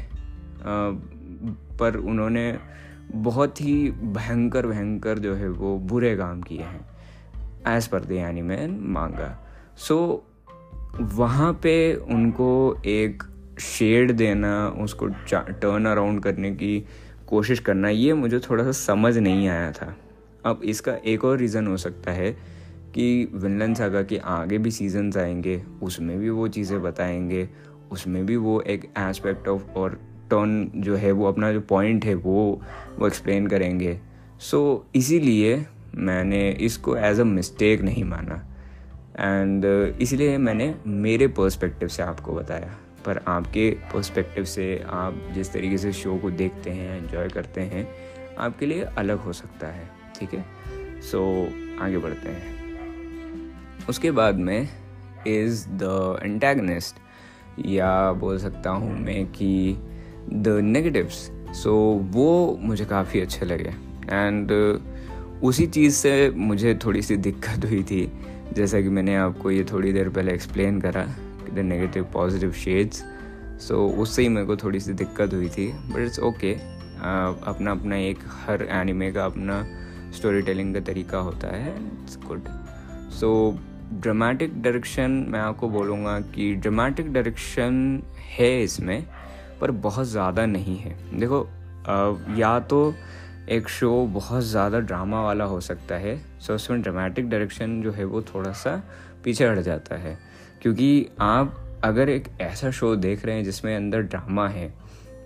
पर 1.78 1.96
उन्होंने 1.96 2.52
बहुत 3.12 3.60
ही 3.60 3.90
भयंकर 3.90 4.66
भयंकर 4.66 5.18
जो 5.18 5.34
है 5.34 5.48
वो 5.48 5.78
बुरे 5.78 6.16
काम 6.16 6.42
किए 6.42 6.62
हैं 6.62 6.88
एज़ 7.76 7.88
पर 7.88 8.04
द 8.04 8.12
एनिमैन 8.12 8.78
मांगा 8.82 9.48
सो 9.76 10.24
वहाँ 11.00 11.52
पे 11.52 11.94
उनको 11.94 12.76
एक 12.86 13.22
शेड 13.60 14.12
देना, 14.12 14.68
उसको 14.68 15.06
टर्न 15.06 15.86
अराउंड 15.86 16.22
करने 16.22 16.50
की 16.50 16.86
कोशिश 17.26 17.58
करना, 17.58 17.88
ये 17.88 18.12
मुझे 18.12 18.38
थोड़ा 18.38 18.64
सा 18.64 18.72
समझ 18.72 19.18
नहीं 19.18 19.48
आया 19.48 19.72
था। 19.72 19.96
अब 20.44 20.60
इसका 20.64 20.92
एक 20.94 21.24
और 21.24 21.38
रीज़न 21.38 21.66
हो 21.66 21.76
सकता 21.76 22.12
है 22.12 22.32
कि 22.94 23.30
विनलन 23.34 23.74
सागा 23.74 24.02
के 24.02 24.18
आगे 24.18 24.58
भी 24.58 24.70
सीजन्स 24.70 25.16
आएँगे, 25.16 25.62
उसमें 25.82 26.18
भी 26.18 26.30
वो 26.30 26.48
चीज़ें 26.48 26.82
बताएँगे, 26.82 27.48
उसमें 27.92 28.26
भी 28.26 28.36
वो 28.36 28.60
एक 28.60 28.92
एस्पेक्ट 28.98 29.48
ऑफ़ 29.48 29.64
और 29.66 30.00
टर्न 30.30 30.70
जो 30.76 30.96
है 30.96 31.12
वो 31.12 31.26
अपना 31.26 31.52
जो 31.52 31.60
पॉइंट 31.60 32.04
है 32.04 32.14
वो 32.14 32.62
वो 32.98 33.06
एक्सप्लेन 33.06 33.46
करेंगे। 33.46 34.00
सो 34.40 34.86
so, 34.86 34.96
इसीलिए 34.96 35.66
मैंने 35.94 36.50
इसको 36.50 36.96
एज 36.96 37.20
अ 37.20 37.24
मिस्टेक 37.24 37.80
नहीं 37.80 38.04
माना। 38.04 38.44
एंड 39.20 39.64
uh, 39.64 40.00
इसलिए 40.00 40.38
मैंने 40.38 40.74
मेरे 40.86 41.28
पर्सपेक्टिव 41.28 41.88
से 41.88 42.02
आपको 42.02 42.32
बताया। 42.32 42.76
पर 43.04 43.20
आपके 43.28 43.70
पर्सपेक्टिव 43.70 44.44
से 44.44 44.84
आप 44.88 45.28
जिस 45.34 45.52
तरीके 45.52 45.78
से 45.78 45.92
शो 45.92 46.16
को 46.16 46.30
देखते 46.30 46.70
हैं 46.70 47.02
एंजॉय 47.02 47.28
करते 47.28 47.60
हैं 47.60 47.88
आपके 48.38 48.66
लिए 48.66 48.82
अलग 48.82 49.18
हो 49.18 49.32
सकता 49.32 49.66
है। 49.66 49.90
ठीक 50.20 50.34
है? 50.34 50.44
सो 51.00 51.46
so, 51.46 51.82
आगे 51.82 51.98
बढ़ते 51.98 52.28
हैं। 52.28 52.56
उसके 53.88 54.10
बाद 54.10 54.34
में 54.34 54.68
इज़ 55.26 55.68
द 55.68 56.18
एंटेगनिस्ट 56.22 56.96
या 57.66 58.12
बोल 58.12 58.38
सकता 58.38 58.70
हूँ 58.70 58.98
मैं 59.00 59.26
कि 59.26 59.76
द 60.32 60.58
नेगेटिव्स 60.64 61.28
सो 61.56 61.74
वो 62.12 62.58
मुझे 62.60 62.84
काफ़ी 62.84 63.20
अच्छे 63.20 63.46
लगे। 63.46 63.74
एंड 64.12 64.52
उसी 65.44 65.66
चीज़ 65.66 65.94
से 65.94 66.30
मुझे 66.30 66.74
थोड़ी 66.84 67.02
सी 67.02 67.16
दिक्कत 67.18 67.64
हुई 67.64 67.82
थी। 67.82 68.10
जैसा 68.52 68.80
कि 68.80 68.88
मैंने 68.88 69.14
आपको 69.16 69.50
ये 69.50 69.64
थोड़ी 69.64 69.92
देर 69.92 70.08
पहले 70.08 70.32
एक्सप्लेन 70.32 70.80
करा 70.80 71.04
the 71.54 71.58
negative 71.58 72.04
positive 72.12 72.52
shades 72.54 73.04
so 73.60 73.86
उससे 74.02 74.22
ही 74.22 74.28
मेरे 74.28 74.46
को 74.46 74.56
थोड़ी 74.56 74.80
सी 74.80 74.92
दिक्कत 74.92 75.34
हुई 75.34 75.48
थी। 75.48 75.66
बट 75.68 75.98
इट्स 75.98 76.20
ओके 76.20 76.52
अपना 76.52 77.70
अपना 77.70 77.96
एक, 77.96 78.18
हर 78.46 78.62
एनिमे 78.72 79.10
का 79.12 79.24
अपना 79.24 79.64
स्टोरी 80.16 80.42
टेलिंग 80.42 80.74
का 80.74 80.80
तरीका 80.82 81.18
होता 81.18 81.56
है। 81.56 81.74
It's 81.76 82.18
good 82.26 82.48
so 83.10 83.58
dramatic 83.92 84.60
direction 84.62 85.10
मैं 85.28 85.40
आपको 85.40 85.68
बोलूँगा 85.68 86.18
कि 86.34 86.54
ड्रामेटिक 86.54 87.12
डायरेक्शन 87.12 88.02
है 88.38 88.62
इसमें। 88.62 89.04
पर 89.60 89.70
बहुत 89.80 90.06
ज़्यादा 90.06 90.46
नहीं 90.46 90.76
है। 90.76 90.96
देखो 91.18 91.46
या 92.36 92.58
तो 92.60 92.94
एक 93.48 93.68
शो 93.68 93.90
बहुत 94.06 94.42
ज़्यादा 94.44 94.78
ड्रामा 94.80 95.22
वाला 95.22 95.44
हो 95.44 95.60
सकता 95.60 95.94
है 95.96 96.16
सो 96.40 96.54
उसमें 96.54 96.82
ड्रामेटिक 96.82 97.28
डायरेक्शन 97.30 97.80
जो 97.82 97.92
है 97.92 98.04
वो 98.04 98.22
थोड़ा 98.24 98.52
सा 98.54 98.82
पीछे 99.24 99.46
हट 99.48 99.58
जाता 99.60 99.96
है। 99.96 100.18
क्योंकि 100.62 101.06
आप 101.20 101.56
अगर 101.84 102.08
एक 102.08 102.28
ऐसा 102.40 102.70
शो 102.70 102.94
देख 102.96 103.24
रहे 103.26 103.36
हैं 103.36 103.44
जिसमें 103.44 103.74
अंदर 103.76 104.02
ड्रामा 104.02 104.48
है 104.48 104.72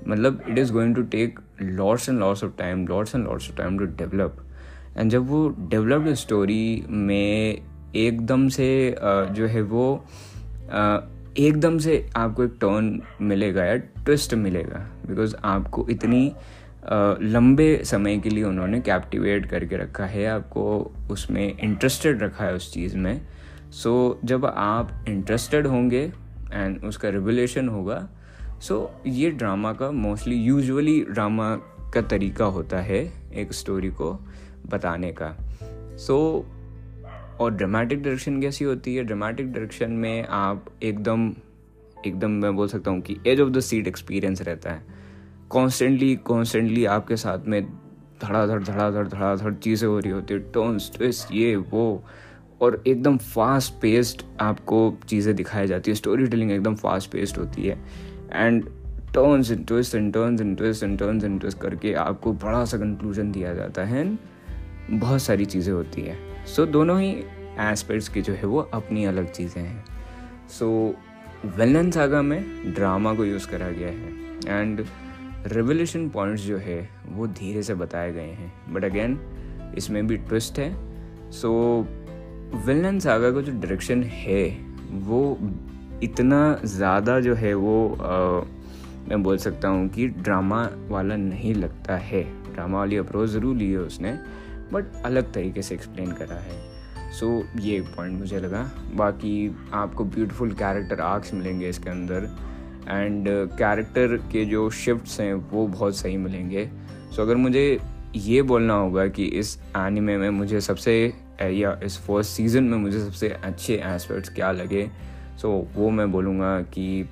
मतलब 0.08 0.42
it 0.48 0.58
is 0.58 0.72
going 0.72 0.94
to 0.96 1.02
take 1.10 1.38
lords 1.62 2.08
and 2.08 2.18
lords 2.18 2.44
of 2.44 2.52
time 2.58 2.86
lords 2.86 3.14
and 3.14 3.24
lords 3.24 3.50
of 3.50 3.56
time 3.56 3.78
to 3.78 3.86
develop 3.96 4.36
and 4.96 5.10
जब 5.10 5.28
वो 5.28 5.48
डेवलप्ड 5.60 6.14
स्टोरी 6.14 6.84
में 6.88 7.62
एकदम 7.96 8.48
से 8.48 8.96
जो 9.00 9.46
है 9.46 9.62
वो 9.62 9.84
एकदम 11.38 11.78
से 11.78 12.10
आपको 12.16 12.44
एक 12.44 12.50
टर्न 12.50 13.02
मिलेगा 13.20 13.64
या 13.64 13.76
ट्विस्ट 13.76 14.34
मिलेगा 14.34 14.90
बिकॉज़ 15.06 15.36
आपको 15.44 15.88
इतनी 15.88 16.32
लंबे 17.22 17.82
समय 17.84 18.18
के 18.18 18.30
लिए 18.30 18.44
उन्होंने 18.44 18.80
कैप्टिवेट 18.80 19.46
करके 19.46 19.76
रखा 19.76 20.04
है 20.04 20.26
आपको 20.26 20.92
उसमें 21.10 21.58
इंटरेस्टेड 21.58 22.22
रखा 22.22 22.44
है 22.44 22.54
उस 22.54 22.72
चीज़ 22.74 22.96
में। 22.96 23.26
सो 23.70 24.20
so, 24.22 24.26
जब 24.26 24.44
आप 24.46 25.04
इंटरेस्टेड 25.08 25.66
होंगे 25.66 26.12
एंड 26.52 26.84
उसका 26.84 27.08
रिवलेशन 27.08 27.68
होगा 27.68 28.08
सो 28.60 28.94
so, 28.96 29.06
ये 29.06 29.30
ड्रामा 29.30 29.72
का 29.72 29.90
मोस्टली 29.90 30.34
यूजुअली 30.34 31.06
ड्रामा 31.10 31.56
का 31.94 32.02
तरीका 32.02 32.44
होता 32.44 32.78
है 32.78 33.12
एक 33.34 33.52
स्टोरी 33.52 33.90
को 33.90 34.12
बताने 34.66 35.12
का। 35.12 35.36
सो 35.96 36.46
so, 36.48 36.61
और 37.40 37.54
ड्रामेटिक 37.54 38.02
डायरेक्शन 38.02 38.40
कैसी 38.40 38.64
होती 38.64 38.94
है? 38.96 39.04
ड्रामेटिक 39.04 39.52
डायरेक्शन 39.52 39.90
में 39.92 40.26
आप 40.26 40.64
एकदम 40.82 41.32
एकदम 42.06 42.30
मैं 42.30 42.54
बोल 42.56 42.68
सकता 42.68 42.90
हूँ 42.90 43.00
कि 43.00 43.16
edge 43.26 43.40
of 43.40 43.50
the 43.50 43.60
seat 43.60 43.86
experience 43.88 44.42
रहता 44.42 44.70
है। 44.70 44.82
कॉन्स्टेंटली 45.48 46.14
कॉन्स्टेंटली 46.16 46.84
आपके 46.84 47.16
साथ 47.16 47.46
में 47.46 47.62
धड़ाधड़ 48.22 48.62
धड़ाधड़ 48.62 49.06
धड़ाधड़ 49.08 49.52
चीज़ें 49.54 49.88
हो 49.88 49.98
रही 49.98 50.12
होती 50.12 50.34
है। 50.34 50.40
टोन्स 50.52 50.90
ट्विस्ट 50.96 51.32
ये, 51.32 51.54
वो। 51.56 52.04
और 52.60 52.82
एकदम 52.86 53.16
फास्ट 53.16 53.72
पेस्ड 53.72 54.22
आपको 54.40 54.98
चीज़ें 55.08 55.34
दिखाई 55.36 55.66
जाती 55.66 55.90
है। 55.90 55.94
स्टोरी 55.94 56.26
टेलिंग 56.26 56.50
एकदम 56.50 56.74
फास्ट 56.74 57.10
पेस्ड 57.10 57.38
होती 57.38 57.62
है। 57.62 57.78
And 58.32 58.64
turns 59.14 59.50
and 59.50 59.66
twist 59.66 59.94
and 59.94 60.12
turns 60.12 60.40
and 60.40 60.56
twist 60.56 60.82
and 60.82 60.98
turns 60.98 61.24
and 61.24 61.40
twist 61.40 61.58
करके 61.58 61.94
आपको 61.94 62.32
बड़ा 62.32 62.64
सा 62.64 62.78
कंक्लूजन 62.78 63.32
दिया 63.32 63.54
जाता 63.54 63.84
है। 63.84 64.06
बहुत 64.90 65.22
सारी 65.22 65.44
चीज़ें 65.44 65.72
होती 65.72 66.02
है। 66.02 66.31
सो 66.46 66.62
so, 66.62 66.70
दोनों 66.72 67.00
ही 67.00 67.10
एस्पेक्ट्स 67.60 68.08
की 68.08 68.22
जो 68.22 68.32
है 68.32 68.46
वो 68.46 68.60
अपनी 68.74 69.04
अलग 69.04 69.30
चीज़ें 69.32 69.62
हैं। 69.62 69.84
सो 70.48 70.94
वेलन 71.56 71.90
सागा 71.90 72.22
में 72.22 72.72
ड्रामा 72.74 73.14
को 73.14 73.24
यूज़ 73.24 73.48
करा 73.48 73.70
गया 73.70 73.88
है। 73.88 74.60
एंड 74.60 74.84
रेवोल्यूशन 75.46 76.08
पॉइंट्स 76.08 76.42
जो 76.42 76.56
है 76.56 76.88
वो 77.08 77.26
धीरे 77.26 77.62
से 77.62 77.74
बताए 77.74 78.12
गए 78.12 78.30
हैं। 78.30 78.52
बट 78.74 78.84
अगेन 78.84 79.18
इसमें 79.78 80.06
भी 80.06 80.16
ट्विस्ट 80.18 80.58
है। 80.58 80.70
सो 81.32 81.52
विलन 82.66 82.98
सागा 82.98 83.30
का 83.30 83.40
जो 83.40 83.52
डायरेक्शन 83.52 84.02
है 84.02 84.44
वो 85.06 85.38
इतना 86.02 86.60
ज़्यादा 86.64 87.18
जो 87.20 87.34
है 87.34 87.54
वो 87.54 87.88
आ, 87.94 88.44
मैं 89.08 89.22
बोल 89.22 89.36
सकता 89.36 89.68
हूँ 89.68 89.88
कि 89.88 90.06
ड्रामा 90.08 90.62
वाला 90.88 91.16
नहीं 91.16 91.54
लगता 91.54 91.96
है। 91.96 92.22
ड्रामा 92.54 92.78
वाली 92.78 92.96
अप्रोच 92.96 93.28
ज़रूर 93.30 93.56
ली 93.56 93.70
है 93.70 93.78
उसने। 93.78 94.12
बट 94.72 94.84
अलग 95.04 95.32
तरीके 95.32 95.62
से 95.62 95.74
एक्सप्लेन 95.74 96.12
करा 96.12 96.36
है। 96.36 96.60
सो 97.12 97.26
so, 97.40 97.60
ये 97.60 97.80
पॉइंट 97.96 98.18
मुझे 98.18 98.38
लगा। 98.40 98.62
बाकी 98.94 99.56
आपको 99.72 100.04
ब्यूटीफुल 100.04 100.52
कैरेक्टर 100.52 101.00
आर्क्स 101.00 101.34
मिलेंगे 101.34 101.68
इसके 101.68 101.90
अंदर। 101.90 102.28
एंड 102.88 103.28
कैरेक्टर 103.28 104.16
uh, 104.18 104.32
के 104.32 104.44
जो 104.44 104.68
शिफ्ट्स 104.70 105.20
हैं 105.20 105.34
वो 105.34 105.66
बहुत 105.66 105.96
सही 105.96 106.16
मिलेंगे। 106.16 106.66
सो 106.66 107.14
so, 107.14 107.20
अगर 107.20 107.36
मुझे 107.36 107.78
ये 108.16 108.42
बोलना 108.42 108.74
होगा 108.74 109.06
कि 109.06 109.24
इस 109.24 109.58
एनिमे 109.76 110.16
में 110.16 110.30
मुझे 110.30 110.60
सबसे 110.60 111.14
या 111.42 111.78
इस 111.84 111.98
फ़र्स्ट 111.98 112.30
सीज़न 112.30 112.64
में 112.64 112.78
मुझे 112.78 113.04
सबसे 113.04 113.28
अच्छे 113.28 113.74
एस्पेक्ट्स 113.84 114.28
क्या 114.28 114.50
लगे 114.52 114.90
सो 115.40 115.68
so, 115.70 115.76
वो 115.76 115.90
मैं 115.90 116.10
बोलूँगा 116.12 116.60
कि 116.62 117.04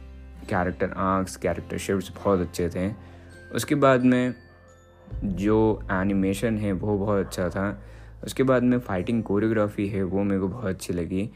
कैरेक्टर 0.50 0.90
आर्क्स 0.96 1.36
कैरेक्टर 1.36 1.78
शिफ्ट्स 1.78 2.10
बहुत 2.16 2.40
अच्छे 2.40 2.68
थे। 2.68 2.90
उसके 3.54 3.74
बाद 3.74 4.04
में 4.04 4.34
जो 5.24 5.82
एनिमेशन 5.92 6.58
है, 6.58 6.72
वो 6.72 6.98
बहुत 6.98 7.26
अच्छा 7.26 7.48
था। 7.48 7.82
उसके 8.24 8.42
बाद 8.42 8.62
में 8.62 8.78
फाइटिंग 8.78 9.22
कोरियोग्राफी 9.22 9.86
है, 9.88 10.02
वो 10.02 10.22
मेरे 10.22 10.40
को 10.40 10.48
बहुत 10.48 10.66
अच्छी 10.66 10.92
लगी। 10.92 11.30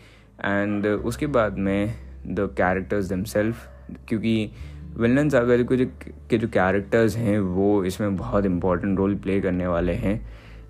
एंड 0.45 0.87
उसके 0.87 1.27
बाद 1.29 1.59
में 1.59 1.95
द 2.27 2.49
कैरेक्टर्स 2.57 3.09
दमसेल्फ 3.09 3.69
क्योंकि 4.09 4.51
विलन 4.97 5.29
सागर 5.29 5.63
के 5.63 5.77
जो 5.77 5.87
के 6.31 6.39
जो 6.39 6.49
कैरेक्टर्स 6.49 7.17
हैं, 7.17 7.39
वो 7.39 7.85
इसमें 7.85 8.17
बहुत 8.17 8.45
इम्पोर्टेंट 8.47 8.99
रोल 8.99 9.15
प्ले 9.15 9.41
करने 9.41 9.67
वाले 9.67 9.93
हैं। 9.93 10.21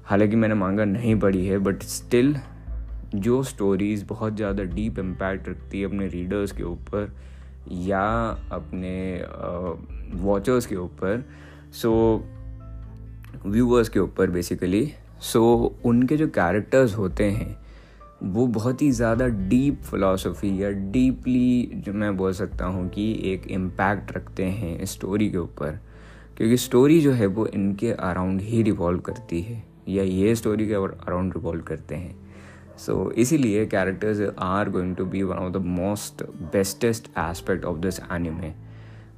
हालाँकि 0.06 0.36
मैंने 0.36 0.54
मांगा 0.54 0.84
नहीं 0.84 1.18
पढ़ी 1.20 1.46
है 1.46 1.58
बट 1.58 1.82
स्टिल 1.82 2.34
जो 3.14 3.42
स्टोरीज़ 3.42 4.04
बहुत 4.04 4.36
ज़्यादा 4.36 4.62
डीप 4.64 4.98
इम्पैक्ट 4.98 5.48
रखती 5.48 5.80
है 5.80 5.86
अपने 5.86 6.06
रीडर्स 6.08 6.52
के 6.52 6.62
ऊपर 6.62 7.12
या 7.70 8.04
अपने 8.52 9.24
वॉचर्स 10.22 10.66
के 10.66 10.76
ऊपर। 10.76 11.24
सो 11.72 11.92
व्यूवर्स 13.46 13.88
के 13.88 14.00
ऊपर 14.00 14.30
बेसिकली 14.30 14.92
सो 15.20 15.72
so, 15.76 15.86
उनके 15.86 16.16
जो 16.16 16.28
कैरेक्टर्स 16.28 16.96
होते 16.96 17.24
हैं 17.24 17.64
वो 18.22 18.46
बहुत 18.46 18.82
ही 18.82 18.90
ज़्यादा 18.90 19.26
डीप 19.26 19.82
फिलोसफी 19.82 20.62
या 20.62 20.70
डीपली 20.70 21.70
जो 21.74 21.92
मैं 21.92 22.16
बोल 22.16 22.32
सकता 22.32 22.64
हूँ 22.64 22.88
कि 22.88 23.22
एक 23.24 23.46
इम्पैक्ट 23.46 24.12
रखते 24.12 24.44
हैं 24.44 24.84
स्टोरी 24.84 25.30
के 25.30 25.38
ऊपर. 25.38 25.78
क्योंकि 26.36 26.56
स्टोरी 26.56 27.00
जो 27.00 27.12
है 27.12 27.26
वो 27.26 27.46
इनके 27.46 27.92
अराउंड 27.92 28.40
ही 28.40 28.62
रिवॉल्व 28.62 29.00
करती 29.00 29.40
है. 29.42 29.64
या 29.88 30.02
ये 30.02 30.34
स्टोरी 30.34 30.66
के 30.66 30.74
अराउंड 30.74 31.32
रिवॉल्व 31.36 31.62
करते 31.62 31.94
हैं. 31.94 32.16
सो 32.78 33.04
so, 33.04 33.12
इसीलिए 33.12 33.66
characters 33.66 34.34
are 34.38 34.70
going 34.70 34.96
to 34.96 35.04
be 35.04 35.22
one 35.22 35.36
of 35.36 35.52
the 35.52 35.56
most 35.56 36.22
bestest 36.52 37.06
aspect 37.18 37.64
of 37.64 37.78
this 37.78 38.00
anime 38.12 38.52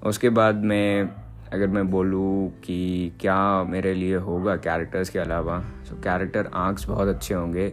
उसके 0.07 0.29
बाद 0.29 0.55
में 0.55 1.09
अगर 1.53 1.67
मैं 1.67 1.91
बोलूँ 1.91 2.49
कि 2.61 3.13
क्या 3.21 3.65
मेरे 3.65 3.95
लिए 3.95 4.17
होगा 4.17 4.57
कैरेक्टर्स 4.57 5.11
के 5.11 5.19
अलावा? 5.19 5.59
सो 5.85 5.97
कैरेक्टर 5.97 6.51
आर्क्स 6.55 6.89
बहुत 6.89 7.09
अच्छे 7.09 7.35
होंगे। 7.35 7.69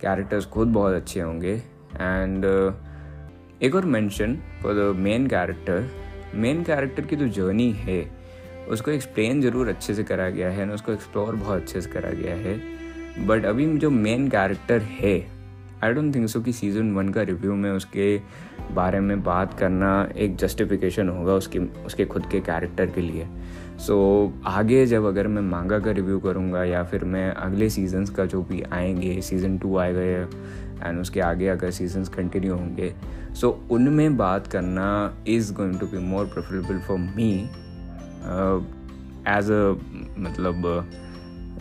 कैरेक्टर्स 0.00 0.46
खुद 0.46 0.68
बहुत 0.68 0.94
अच्छे 0.94 1.20
होंगे। 1.20 1.54
एंड 1.94 2.44
uh, 2.44 3.62
एक 3.62 3.74
और 3.74 3.84
mention 3.84 4.38
for 4.62 4.74
the 4.74 4.94
main 4.96 5.26
character 5.26 5.90
main 6.34 6.62
character 6.64 7.02
की 7.02 7.16
जो 7.16 7.26
तो 7.26 7.32
जर्नी 7.32 7.70
है 7.72 8.00
उसको 8.70 8.90
एक्सप्लेन 8.90 9.40
ज़रूर 9.42 9.68
अच्छे 9.68 9.94
से 9.94 10.04
करा 10.04 10.28
गया 10.30 10.50
है 10.50 10.64
ना 10.64 10.74
उसको 10.74 10.92
एक्सप्लोर 10.92 11.34
बहुत 11.34 11.62
अच्छे 11.62 11.80
से 11.80 11.90
करा 11.90 12.10
गया 12.10 12.34
है। 12.34 13.26
बट 13.26 13.44
अभी 13.44 13.66
जो 13.78 13.90
मेन 13.90 14.28
कैरेक्टर 14.28 14.82
है 14.82 15.37
आई 15.84 15.92
डोंट 15.92 16.14
थिंक 16.14 16.28
सो 16.28 16.40
कि 16.40 16.52
सीज़न 16.52 16.92
वन 16.92 17.08
का 17.08 17.22
रिव्यू 17.22 17.54
में 17.54 17.70
उसके 17.70 18.20
बारे 18.72 19.00
में 19.00 19.22
बात 19.22 19.58
करना 19.58 20.08
एक 20.16 20.36
जस्टिफिकेशन 20.36 21.08
होगा 21.08 21.32
उसके 21.32 21.58
उसके 21.58 22.04
खुद 22.04 22.26
के 22.26 22.40
कैरेक्टर 22.40 22.86
के 22.86 23.00
लिए। 23.00 23.26
सो 23.78 23.96
so, 24.36 24.46
आगे 24.46 24.86
जब 24.86 25.04
अगर 25.04 25.26
मैं 25.26 25.42
मांगा 25.42 25.78
का 25.78 25.90
रिव्यू 25.90 26.18
करूँगा 26.18 26.64
या 26.64 26.82
फिर 26.84 27.04
मैं 27.04 27.30
अगले 27.30 27.70
सीजन्स 27.70 28.10
का 28.10 28.24
जो 28.24 28.42
भी 28.42 28.62
आएँगे 28.62 29.20
सीज़न 29.20 29.58
टू 29.58 29.76
आएगा 29.76 30.00
एंड 30.88 31.00
उसके 31.00 31.20
आगे 31.20 31.48
अगर 31.48 31.70
सीजन्स 31.70 32.08
कंटिन्यू 32.08 32.54
होंगे 32.54 32.94
सो 33.34 33.48
so, 33.48 33.72
उनमें 33.72 34.16
बात 34.16 34.46
करना 34.46 35.16
is 35.28 35.52
going 35.54 35.78
to 35.80 35.86
be 35.86 35.98
more 35.98 36.26
preferable 36.26 36.78
for 36.78 36.98
me 36.98 37.32
as 39.28 39.50
a 39.50 39.74
मतलब 40.18 40.88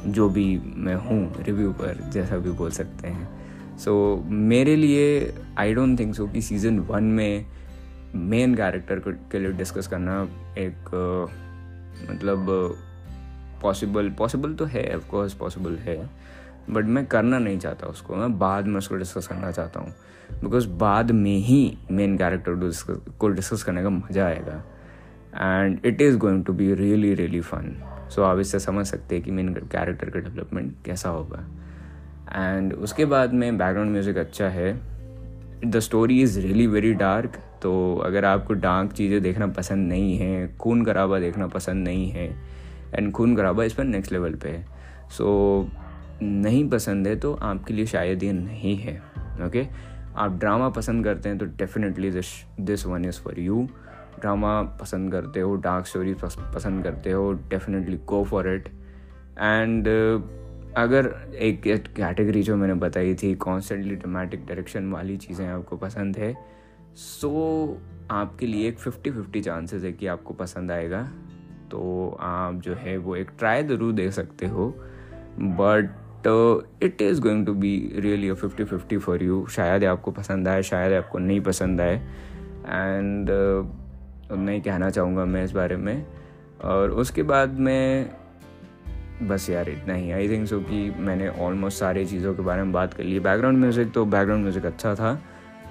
जो 0.08 0.30
भी 0.30 0.62
मैं 0.76 0.96
हूँ 0.96 1.44
रिव्यू 1.44 1.72
पर 1.72 2.10
जैसा 2.14 2.38
भी 2.38 2.52
बोल 2.52 2.72
सकते 2.72 3.08
हैं। 3.08 3.47
सो 3.78 3.92
so, 4.18 4.32
मेरे 4.32 4.76
लिए 4.76 5.34
आई 5.58 5.74
डोंट 5.74 6.00
थिंक 6.00 6.16
सो 6.16 6.28
कि 6.28 6.42
सीज़न 6.42 6.80
वन 6.80 7.04
में 7.04 7.46
मेन 8.16 8.56
कैरेक्टर 8.56 9.00
के 9.32 9.40
लिए 9.40 9.52
डिस्कस 9.52 9.88
करना 9.88 10.22
एक 10.58 10.90
uh, 10.90 12.12
मतलब 12.12 12.46
पॉसिबल 13.62 14.10
uh, 14.10 14.18
पॉसिबल 14.18 14.54
तो 14.54 14.66
है 14.66 14.96
ऑफकोर्स 14.96 15.34
पॉसिबल 15.34 15.76
है 15.76 15.98
बट 16.70 16.86
मैं 16.86 17.06
करना 17.06 17.40
नहीं 17.40 17.58
चाहता 17.60 17.88
उसको। 17.88 18.16
मैं 18.16 18.38
बाद 18.40 18.66
में 18.68 18.78
उसको 18.78 18.96
डिस्कस 18.96 19.28
करना 19.28 19.52
चाहता 19.52 19.80
हूँ। 19.80 19.94
बिकॉज़ 20.44 20.68
बाद 20.70 21.12
में 21.12 21.38
ही 21.38 21.78
मेन 21.92 22.18
कैरेक्टर 22.18 22.54
को 23.20 23.28
डिस्कस 23.28 23.64
करने 23.64 23.84
का 23.84 23.90
मज़ा 23.90 24.26
आएगा। 24.26 24.64
And 25.36 25.86
it 25.86 26.02
is 26.02 26.18
going 26.18 26.44
to 26.46 26.54
be 26.54 26.74
really 26.74 27.14
really 27.14 27.42
fun 27.42 27.76
so 28.12 28.24
आप 28.24 28.40
इससे 28.40 28.60
समझ 28.60 28.86
सकते 28.86 29.16
हैं 29.16 29.24
कि 29.24 29.32
मेन 29.32 29.54
कैरेक्टर 29.54 30.10
का 30.10 30.20
डेवलपमेंट 30.20 30.74
कैसा 30.86 31.10
होगा। 31.10 31.48
एंड 32.36 32.74
उसके 32.74 33.06
बाद 33.06 33.34
में 33.34 33.58
बैकग्राउंड 33.58 33.92
म्यूज़िक 33.92 34.18
अच्छा 34.18 34.48
है। 34.50 34.74
The 35.66 35.80
story 35.80 36.22
is 36.22 36.40
really 36.40 36.68
very 36.68 36.94
dark 36.94 37.38
तो 37.62 37.74
अगर 37.96 38.26
आपको 38.26 38.54
डार्क 38.54 38.92
चीज़ें 38.92 39.22
देखना 39.22 39.48
पसंद 39.48 39.88
नहीं 39.90 40.18
है 40.18 40.58
खून 40.58 40.86
खराबा 40.86 41.20
देखना 41.20 41.48
पसंद 41.48 41.84
नहीं 41.84 42.10
है 42.10 42.28
एंड 42.96 43.12
खून 43.12 43.36
खराबा 43.36 43.64
इस 43.64 43.74
पर 43.74 43.84
नेक्स्ट 43.84 44.12
लेवल 44.12 44.34
पे 44.34 44.50
है। 44.50 44.66
सो 45.18 45.70
so, 45.72 46.24
नहीं 46.24 46.70
पसंद 46.70 47.08
है 47.08 47.16
तो 47.16 47.34
आपके 47.34 47.74
लिए 47.74 47.86
शायद 47.86 48.24
ये 48.24 48.32
नहीं 48.34 48.78
है 48.78 48.98
ओके 49.46 49.64
okay? 49.64 49.76
आप 50.16 50.38
ड्रामा 50.40 50.70
पसंद 50.70 51.04
करते 51.04 51.30
हैं 51.30 51.38
तो 51.38 51.46
definitely 51.46 52.12
this 52.12 52.26
this 52.60 52.86
one 52.86 53.06
is 53.06 53.20
for 53.22 53.40
you 53.40 53.68
drama 54.22 54.62
पसंद 54.62 55.12
करते 55.12 55.40
हो 55.40 55.56
डार्क 55.56 55.86
स्टोरी 55.86 56.14
पसंद 56.24 56.84
करते 56.84 57.12
हो 57.12 57.32
definitely 57.50 58.00
go 58.06 58.24
for 58.24 58.50
it 58.50 58.68
and 59.40 59.88
अगर 60.78 61.06
एक 61.36 61.62
कैटेगरी 61.98 62.42
जो 62.44 62.56
मैंने 62.56 62.74
बताई 62.82 63.14
थी 63.16 63.34
कॉन्स्टेंटली 63.36 63.96
ड्रामेटिक 63.96 64.46
डायरेक्शन 64.46 64.92
वाली 64.92 65.18
चीज़ें 65.18 65.48
आपको 65.48 65.78
पसंद 65.78 66.18
है 66.18 66.34
सो 66.96 67.30
so, 67.30 68.12
आपके 68.12 68.46
लिए 68.46 68.68
एक 68.68 68.78
फिफ्टी 68.80 69.12
फिफ्टी 69.12 69.42
चांसेस 69.42 69.84
है 69.84 69.92
कि 69.92 70.08
आपको 70.08 70.34
पसंद 70.34 70.72
आएगा। 70.72 71.02
तो 71.72 72.18
आप 72.22 72.62
जो 72.62 72.74
है 72.74 72.98
वो 72.98 73.16
एक 73.16 73.32
ट्राई 73.40 73.64
ज़रूर 73.64 73.94
दे 73.94 74.10
सकते 74.12 74.48
हो। 74.48 74.68
But 75.40 75.90
it 76.84 77.02
is 77.02 77.22
going 77.22 77.46
to 77.46 77.54
be 77.54 77.74
really 77.96 78.32
fifty 78.34 78.64
fifty 78.64 78.98
for 78.98 79.24
you 79.24 79.46
शायद 79.48 79.84
आपको 79.86 80.12
पसंद 80.12 80.48
आए 80.48 80.64
शायद 80.64 80.94
आपको 80.94 81.20
नहीं 81.20 81.42
पसंद 81.42 81.82
आए। 81.82 81.96
एंड 81.96 83.30
उतना 83.30 84.52
ही 84.52 84.62
कहना 84.62 84.90
चाहूँगा 84.90 85.26
मैं 85.26 85.44
इस 85.44 85.52
बारे 85.52 85.76
में। 85.78 86.06
और 86.64 86.92
उसके 86.92 87.24
बाद 87.24 87.60
में 87.60 88.10
बस 89.24 89.50
यार 89.50 89.70
इतना 89.70 89.94
ही। 89.94 90.12
आई 90.12 90.30
थिंक 90.30 90.48
सो 90.48 90.60
कि 90.60 90.90
मैंने 91.00 91.28
ऑलमोस्ट 91.28 91.80
सारी 91.80 92.06
चीज़ों 92.06 92.34
के 92.36 92.42
बारे 92.42 92.64
में 92.64 92.72
बात 92.72 92.94
कर 92.94 93.04
ली। 93.04 93.20
बैकग्राउंड 93.20 93.60
म्यूज़िक 93.60 93.92
तो 93.92 94.06
बैकग्राउंड 94.06 94.44
म्यूज़िक 94.44 94.66
अच्छा 94.66 94.94
था। 94.96 95.20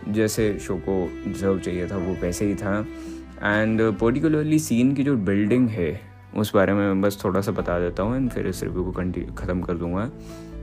जैसे 0.08 0.58
शो 0.58 0.76
को 0.78 0.96
डिजर्व 1.24 1.58
चाहिए 1.58 1.86
था 1.88 1.96
वो 1.96 2.14
वैसे 2.22 2.44
ही 2.44 2.54
था। 2.54 2.78
एंड 3.42 3.82
पर्टिकुलरली 4.00 4.58
सीन 4.58 4.94
की 4.94 5.04
जो 5.04 5.16
बिल्डिंग 5.16 5.68
है 5.68 6.00
उस 6.36 6.54
बारे 6.54 6.72
में 6.72 6.86
मैं 6.86 7.00
बस 7.00 7.20
थोड़ा 7.24 7.40
सा 7.40 7.52
बता 7.52 7.78
देता 7.80 8.02
हूँ 8.02 8.16
एंड 8.16 8.30
फिर 8.30 8.46
इस 8.46 8.62
रिव्यू 8.62 8.84
को 8.84 8.92
कंटिन्यू 8.92 9.34
ख़त्म 9.34 9.60
कर 9.60 9.74
दूँगा। 9.74 10.10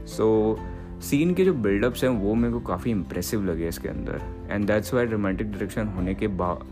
सो 0.08 0.56
so, 0.56 1.04
सीन 1.04 1.34
के 1.34 1.46
जो 1.46 1.54
बिल्डअप्स 1.54 2.04
हैं 2.04 2.10
वो 2.12 2.34
मेरे 2.36 2.54
को 2.54 2.60
काफ़ी 2.60 2.92
इंप्रेसिव 2.92 3.46
लगे 3.46 3.68
इसके 3.68 3.90
अंदर। 3.90 4.22
And 4.52 4.66
that's 4.68 4.94
why 4.94 5.06
romantic 5.06 5.52
direction 5.52 5.88
होने 5.88 6.14
के 6.14 6.28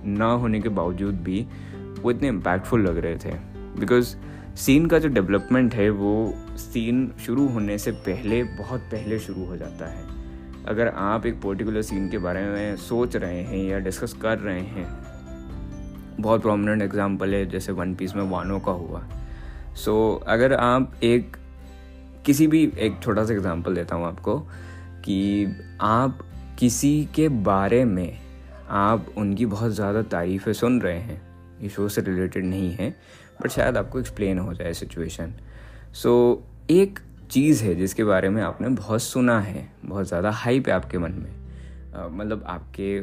ना 0.08 0.32
होने 0.34 0.62
के 0.62 0.70
बावजूद 0.70 1.16
भी 1.24 1.46
वो 2.02 2.12
इतने 2.12 2.28
इम्पैक्टफुल 2.28 2.88
लग 2.88 2.98
रहे 2.98 3.16
थे। 3.16 3.34
बिकॉज़ 3.80 4.16
सीन 4.56 4.86
का 4.86 5.00
जो 5.00 5.10
डेवलपमेंट 5.10 5.74
है 5.74 5.90
वो 5.90 6.34
सीन 6.58 7.12
शुरू 7.26 7.48
होने 7.48 7.78
से 7.78 7.92
पहले 7.92 8.44
बहुत 8.44 8.82
पहले 8.82 9.20
शुरू 9.20 9.46
हो 9.46 9.58
जाता 9.58 9.86
है। 9.86 10.04
अगर 10.66 10.88
आप 10.88 11.26
एक 11.26 11.42
पर्टिकुलर 11.42 11.82
सीन 11.82 12.10
के 12.10 12.18
बारे 12.18 12.44
में 12.44 12.76
सोच 12.78 13.16
रहे 13.16 13.42
हैं 13.42 13.64
या 13.66 13.80
डिस्कस 13.80 14.14
कर 14.14 14.38
रहे 14.38 14.62
हैं 14.62 14.86
बहुत 16.20 16.42
प्रोमिनेंट 16.42 16.82
एग्ज़ाम्पल 16.82 17.34
है 17.34 17.46
जैसे 17.46 17.72
वन 17.72 17.94
पीस 17.96 18.16
में 18.16 18.24
वानो 18.24 18.60
का 18.60 18.72
हुआ। 18.72 19.04
सो 19.76 20.20
so, 20.20 20.28
अगर 20.28 20.54
आप 20.54 20.94
एक 21.04 21.38
किसी 22.26 22.48
भी 22.48 22.64
एक 22.78 23.00
छोटा 23.04 23.24
सा 23.26 23.34
एग्जांपल 23.34 23.76
देता 23.76 23.96
हूँ 23.96 24.06
आपको 24.06 24.38
कि 25.06 25.48
आप 25.82 26.20
किसी 26.60 26.94
के 27.16 27.28
बारे 27.30 27.84
में 27.86 28.20
आप 28.70 29.06
उनकी 29.18 29.46
बहुत 29.46 29.72
ज़्यादा 29.72 30.02
तारीफ़ें 30.02 30.54
सुन 30.54 30.82
रहे 30.82 31.00
हैं। 31.00 31.22
ये 31.62 31.70
शो 31.70 31.88
से 31.90 32.02
रिलेटेड 32.02 32.46
नहीं 32.46 32.72
है। 32.72 32.96
बट 33.42 33.50
शायद 33.50 33.78
आपको 33.78 34.00
एक्सप्लेन 34.00 34.40
हो 34.40 34.54
जाए 34.54 34.74
सिचुएशन 34.74 35.34
सो 35.94 36.12
so, 36.34 36.72
एक 36.72 37.00
चीज़ 37.32 37.64
है 37.64 37.74
जिसके 37.76 38.04
बारे 38.04 38.30
में 38.30 38.42
आपने 38.44 38.70
बहुत 38.70 39.02
सुना 39.02 39.40
है 39.42 39.70
बहुत 39.86 40.08
ज़्यादा 40.08 40.32
हाइप 40.32 40.68
है 40.68 40.74
आपके 40.74 40.98
मन 40.98 41.12
में. 41.12 41.32
मतलब 42.12 42.44
आपके 42.48 42.98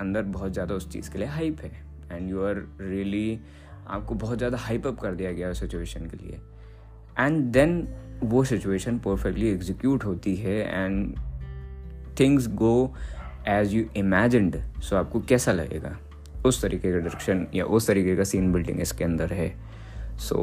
अंदर 0.00 0.22
बहुत 0.22 0.52
ज़्यादा 0.52 0.74
उस 0.74 0.88
चीज़ 0.90 1.10
के 1.10 1.18
लिए 1.18 1.28
हाइप 1.28 1.60
है. 1.60 1.70
एंड 2.12 2.30
यू 2.30 2.42
आर 2.44 2.56
रियली 2.80 3.38
आपको 3.86 4.14
बहुत 4.14 4.38
ज़्यादा 4.38 4.58
हाइप 4.58 4.86
अप 4.86 5.00
कर 5.00 5.14
दिया 5.14 5.32
गया 5.32 5.50
उस 5.50 5.60
सिचुएशन 5.60 6.06
के 6.06 6.16
लिए. 6.16 6.40
एंड 7.18 7.42
देन 7.52 7.88
वो 8.22 8.44
सिचुएशन 8.44 8.98
परफेक्टली 8.98 9.48
एग्जीक्यूट 9.48 10.04
होती 10.04 10.34
है 10.36 10.58
and 10.84 11.16
things 12.20 12.48
go 12.54 12.94
as 13.48 13.74
you 13.74 13.84
imagined 13.96 14.62
so 14.80 14.96
आपको 14.96 15.20
कैसा 15.20 15.52
लगेगा? 15.52 15.96
उस 16.46 16.62
तरीके 16.62 16.92
का 16.92 16.98
डायरेक्शन 16.98 17.46
या 17.54 17.64
उस 17.64 17.86
तरीके 17.86 18.16
का 18.16 18.24
सीन 18.24 18.52
बिल्डिंग 18.52 18.80
इसके 18.80 19.04
अंदर 19.04 19.32
है। 19.32 19.48
सो 20.18 20.38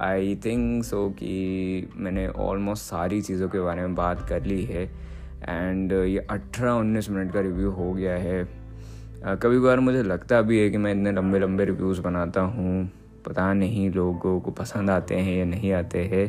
आई 0.00 0.34
थिंक 0.44 0.84
सो 0.84 1.08
कि 1.18 1.88
मैंने 1.96 2.26
ऑलमोस्ट 2.28 2.84
सारी 2.84 3.20
चीज़ों 3.22 3.48
के 3.48 3.60
बारे 3.60 3.80
में 3.80 3.94
बात 3.94 4.26
कर 4.28 4.44
ली 4.44 4.64
है। 4.64 4.84
एंड 5.44 5.92
ये 5.92 6.18
अठारह 6.20 6.72
उन्नीस 6.72 7.10
मिनट 7.10 7.32
का 7.32 7.40
रिव्यू 7.40 7.70
हो 7.70 7.92
गया 7.92 8.16
है। 8.18 8.44
कभी 9.24 9.58
कभार 9.58 9.80
मुझे 9.80 10.02
लगता 10.02 10.40
भी 10.42 10.58
है 10.58 10.68
कि 10.70 10.78
मैं 10.78 10.92
इतने 10.92 11.12
लंबे 11.12 11.38
लंबे 11.38 11.64
रिव्यूज़ 11.64 12.00
बनाता 12.00 12.40
हूँ। 12.40 12.90
पता 13.26 13.52
नहीं 13.54 13.90
लोगों 13.90 14.38
को 14.40 14.50
पसंद 14.50 14.90
आते 14.90 15.14
हैं 15.16 15.36
या 15.38 15.44
नहीं 15.44 15.72
आते 15.72 16.04
हैं। 16.04 16.26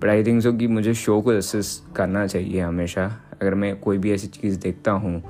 बट 0.00 0.08
आई 0.08 0.24
थिंक 0.24 0.42
सो 0.42 0.52
कि 0.52 0.66
मुझे 0.66 0.94
शो 0.94 1.20
को 1.20 1.30
असिस्ट 1.30 1.94
करना 1.96 2.26
चाहिए 2.26 2.60
हमेशा। 2.60 3.04
अगर 3.32 3.54
मैं 3.54 3.78
कोई 3.80 3.98
भी 3.98 4.12
ऐसी 4.12 4.26
चीज़ 4.28 4.58
देखता 4.60 4.92
हूँ 4.92 5.22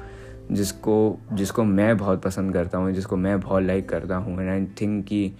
जिसको 0.50 1.18
जिसको 1.32 1.64
मैं 1.64 1.96
बहुत 1.96 2.22
पसंद 2.22 2.52
करता 2.54 2.78
हूँ, 2.78 2.92
जिसको 2.92 3.16
मैं 3.16 3.38
बहुत 3.40 3.62
लाइक 3.62 3.88
करता 3.88 4.16
हूँ 4.16 4.40
एंड 4.40 4.50
आई 4.50 4.64
थिंक 4.80 5.04
कि 5.04 5.32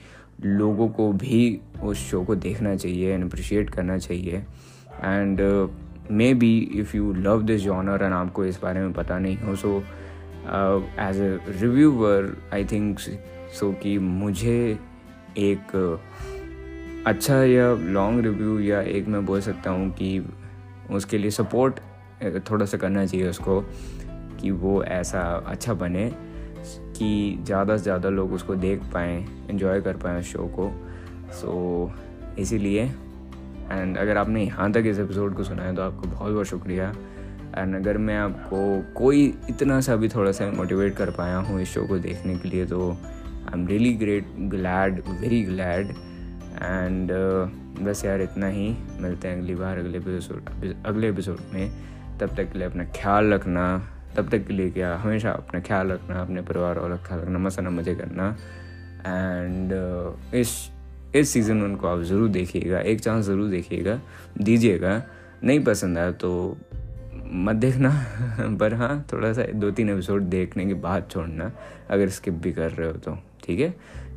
लोगों 0.45 0.89
को 0.89 1.13
भी 1.13 1.61
उस 1.83 1.99
शो 2.11 2.23
को 2.25 2.35
देखना 2.37 2.75
चाहिए 2.77 3.13
एंड 3.15 3.25
अप्रिशिएट 3.25 3.71
करना 3.71 3.99
चाहिए। 3.99 4.45
And 5.05 5.41
maybe 6.35 6.59
if 6.75 6.97
you 6.97 7.13
love 7.13 7.43
this 7.43 7.61
genre 7.63 8.03
and 8.03 8.13
आपको 8.15 8.45
इस 8.45 8.61
बारे 8.63 8.81
में 8.81 8.93
पता 8.93 9.19
नहीं 9.19 9.37
हो 9.39 9.55
so 9.57 9.79
as 11.01 11.21
a 11.21 11.39
reviewer 11.61 12.37
I 12.55 12.65
think 12.65 12.99
so 12.99 13.73
कि 13.83 13.99
मुझे 13.99 14.79
एक 15.39 15.75
अच्छा 17.07 17.43
या 17.45 17.73
लॉन्ग 17.75 18.25
रिव्यू 18.25 18.59
या 18.61 18.81
एक 18.81 19.09
मैं 19.09 19.25
बोल 19.27 19.41
सकता 19.41 19.71
हूँ 19.71 19.91
कि 19.91 20.21
उसके 20.91 21.19
लिए 21.19 21.31
सपोर्ट 21.31 21.81
थोड़ा 22.51 22.67
सा 22.67 22.77
करना 22.79 23.05
चाहिए 23.07 23.29
उसको। 23.29 23.65
कि 24.47 24.51
वो 24.53 24.83
ऐसा 24.85 25.21
अच्छा 25.47 25.75
बने 25.75 26.11
कि 26.97 27.39
ज़्यादा 27.45 27.77
से 27.77 27.83
ज़्यादा 27.83 28.09
लोग 28.09 28.33
उसको 28.33 28.55
देख 28.57 28.83
पाएँ 28.93 29.17
इन्जॉय 29.51 29.81
कर 29.81 29.97
पाएँ 29.97 30.19
उस 30.21 30.27
शो 30.27 30.47
को। 30.57 30.71
सो 31.33 31.91
so, 31.91 32.39
इसीलिए 32.39 32.83
एंड 32.83 33.97
अगर 33.99 34.17
आपने 34.17 34.45
यहाँ 34.45 34.71
तक 34.73 34.85
इस 34.87 34.99
एपिसोड 34.99 35.35
को 35.37 35.45
सुना 35.45 35.63
है 35.63 35.75
तो 35.77 35.83
आपको 35.83 36.09
बहुत 36.09 36.33
बहुत 36.33 36.47
शुक्रिया। 36.47 36.89
एंड 37.57 37.75
अगर 37.77 37.99
मैं 37.99 38.17
आपको 38.17 38.59
कोई 38.95 39.25
इतना 39.51 39.81
सा 39.81 39.97
भी 39.97 40.09
थोड़ा 40.09 40.33
सा 40.33 40.51
मोटिवेट 40.51 40.95
कर 40.97 41.11
पाया 41.11 41.37
हूँ 41.39 41.61
इस 41.63 41.69
शो 41.69 41.87
को 41.87 41.99
देखने 41.99 42.37
के 42.39 42.49
लिए 42.49 42.67
तो 42.67 42.91
I 42.91 43.61
am 43.61 43.67
really 43.67 43.93
great 43.95 44.27
glad 44.51 45.03
very 45.11 45.43
glad 45.43 45.91
and 46.63 47.11
बस 47.81 48.05
यार 48.05 48.21
इतना 48.21 48.49
ही। 48.49 48.69
मिलते 49.01 49.29
हैं 49.29 49.39
अगली 49.39 49.55
बार 49.55 49.79
अगले 49.79 49.99
एपिसोड 49.99 50.85
अगले 50.87 51.09
एपिसोड 51.09 51.41
में। 51.55 51.71
तब 52.21 52.35
तक 52.37 52.53
के 52.53 52.59
लिए 52.59 52.69
अपना 52.69 52.85
ख्याल 52.97 53.33
रखना। 53.33 53.67
तब 54.17 54.29
तक 54.29 54.47
के 54.47 54.53
लिए 54.53 54.71
क्या 54.71 54.95
हमेशा 54.97 55.31
अपना 55.31 55.61
ख्याल 55.61 55.93
रखना 55.93 56.21
अपने 56.21 56.43
परिवार 56.43 56.79
वालों 56.79 56.97
का 56.97 57.05
ख्याल 57.05 57.21
रखना 57.21 57.39
मसाना 57.39 57.71
मज़े 57.71 57.95
करना। 57.95 58.37
एंड 59.07 59.73
uh, 59.73 60.35
इस 60.35 60.71
इस 61.15 61.29
सीज़न 61.29 61.63
उनको 61.63 61.87
आप 61.87 62.03
ज़रूर 62.03 62.29
देखिएगा 62.29 62.81
एक 62.81 63.01
चांस 63.01 63.25
ज़रूर 63.25 63.49
देखिएगा 63.51 64.01
दीजिएगा। 64.41 65.03
नहीं 65.45 65.65
पसंद 65.65 65.99
आया 65.99 66.13
तो 66.13 66.57
मत 67.25 67.57
देखना 67.57 67.91
पर 68.61 68.75
हाँ 68.75 69.07
थोड़ा 69.13 69.33
सा 69.33 69.43
दो 69.43 69.71
तीन 69.71 69.91
एपिसोड 69.91 70.23
देखने 70.23 70.67
के 70.67 70.75
बाद 70.75 71.09
छोड़ना 71.11 71.51
अगर 71.91 72.09
स्किप 72.09 72.35
भी 72.35 72.53
कर 72.53 72.71
रहे 72.71 72.87
हो 72.87 72.93
तो 72.93 73.19
ठीक 73.45 73.61
है? 73.61 73.71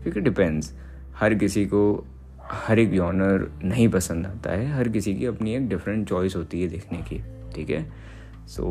क्योंकि 0.04 0.22
डिपेंड्स 0.22 0.74
हर 1.16 1.34
किसी 1.34 1.66
को 1.66 2.08
हर 2.42 2.80
एक 2.80 2.94
जॉनर 2.94 3.50
नहीं 3.64 3.88
पसंद 3.90 4.28
आता 4.28 4.52
है 4.52 4.72
हर 4.72 4.90
किसी 4.90 5.16
की 5.16 5.26
अपनी 5.26 5.56
एक 5.56 5.68
डिफरेंट 5.70 6.10
चॉइस 6.10 6.36
होती 6.36 6.62
है 6.62 6.68
देखने 6.68 6.98
की 6.98 7.22
ठीक 7.56 7.70
है? 7.70 7.84
सो 8.48 8.64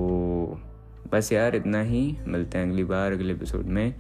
so, 0.53 0.68
बस 1.13 1.33
यार, 1.33 1.57
इतना 1.57 1.81
ही। 1.83 2.17
मिलते 2.27 2.59
हैं 2.59 2.71
अगली 2.71 2.85
बार, 2.85 3.13
अगले 3.13 3.33
एपिसोड 3.33 3.67
में। 3.67 3.95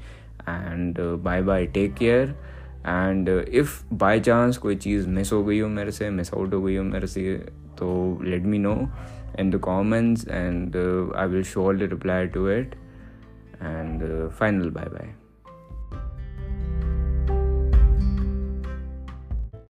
And 0.48 0.98
bye 1.22 1.42
bye 1.42 1.66
take 1.66 1.94
care 1.94 2.28
and 2.86 3.28
if 3.28 3.94
by 3.94 4.20
chance 4.20 4.56
कोई 4.56 4.76
चीज़ 4.76 5.08
मिस 5.08 5.32
हो 5.32 5.44
गई 5.44 5.58
हो 5.60 5.68
मेरे 5.68 5.90
से 5.90 6.10
मिस 6.10 6.34
आउट 6.34 6.54
हो 6.54 6.62
गई 6.62 6.76
हो 6.76 6.84
मेरे 6.84 7.06
से 7.06 7.36
तो 7.78 8.20
let 8.24 8.42
me 8.42 8.58
know 8.58 8.74
in 9.40 9.50
the 9.50 9.58
comments 9.58 10.28
and 10.28 10.76
I 11.16 11.28
will 11.28 11.42
surely 11.42 11.86
reply 11.86 12.26
to 12.26 12.48
it 12.50 12.74
and 13.62 14.30
final 14.30 14.70
bye 14.70 14.84
bye. 14.84 15.14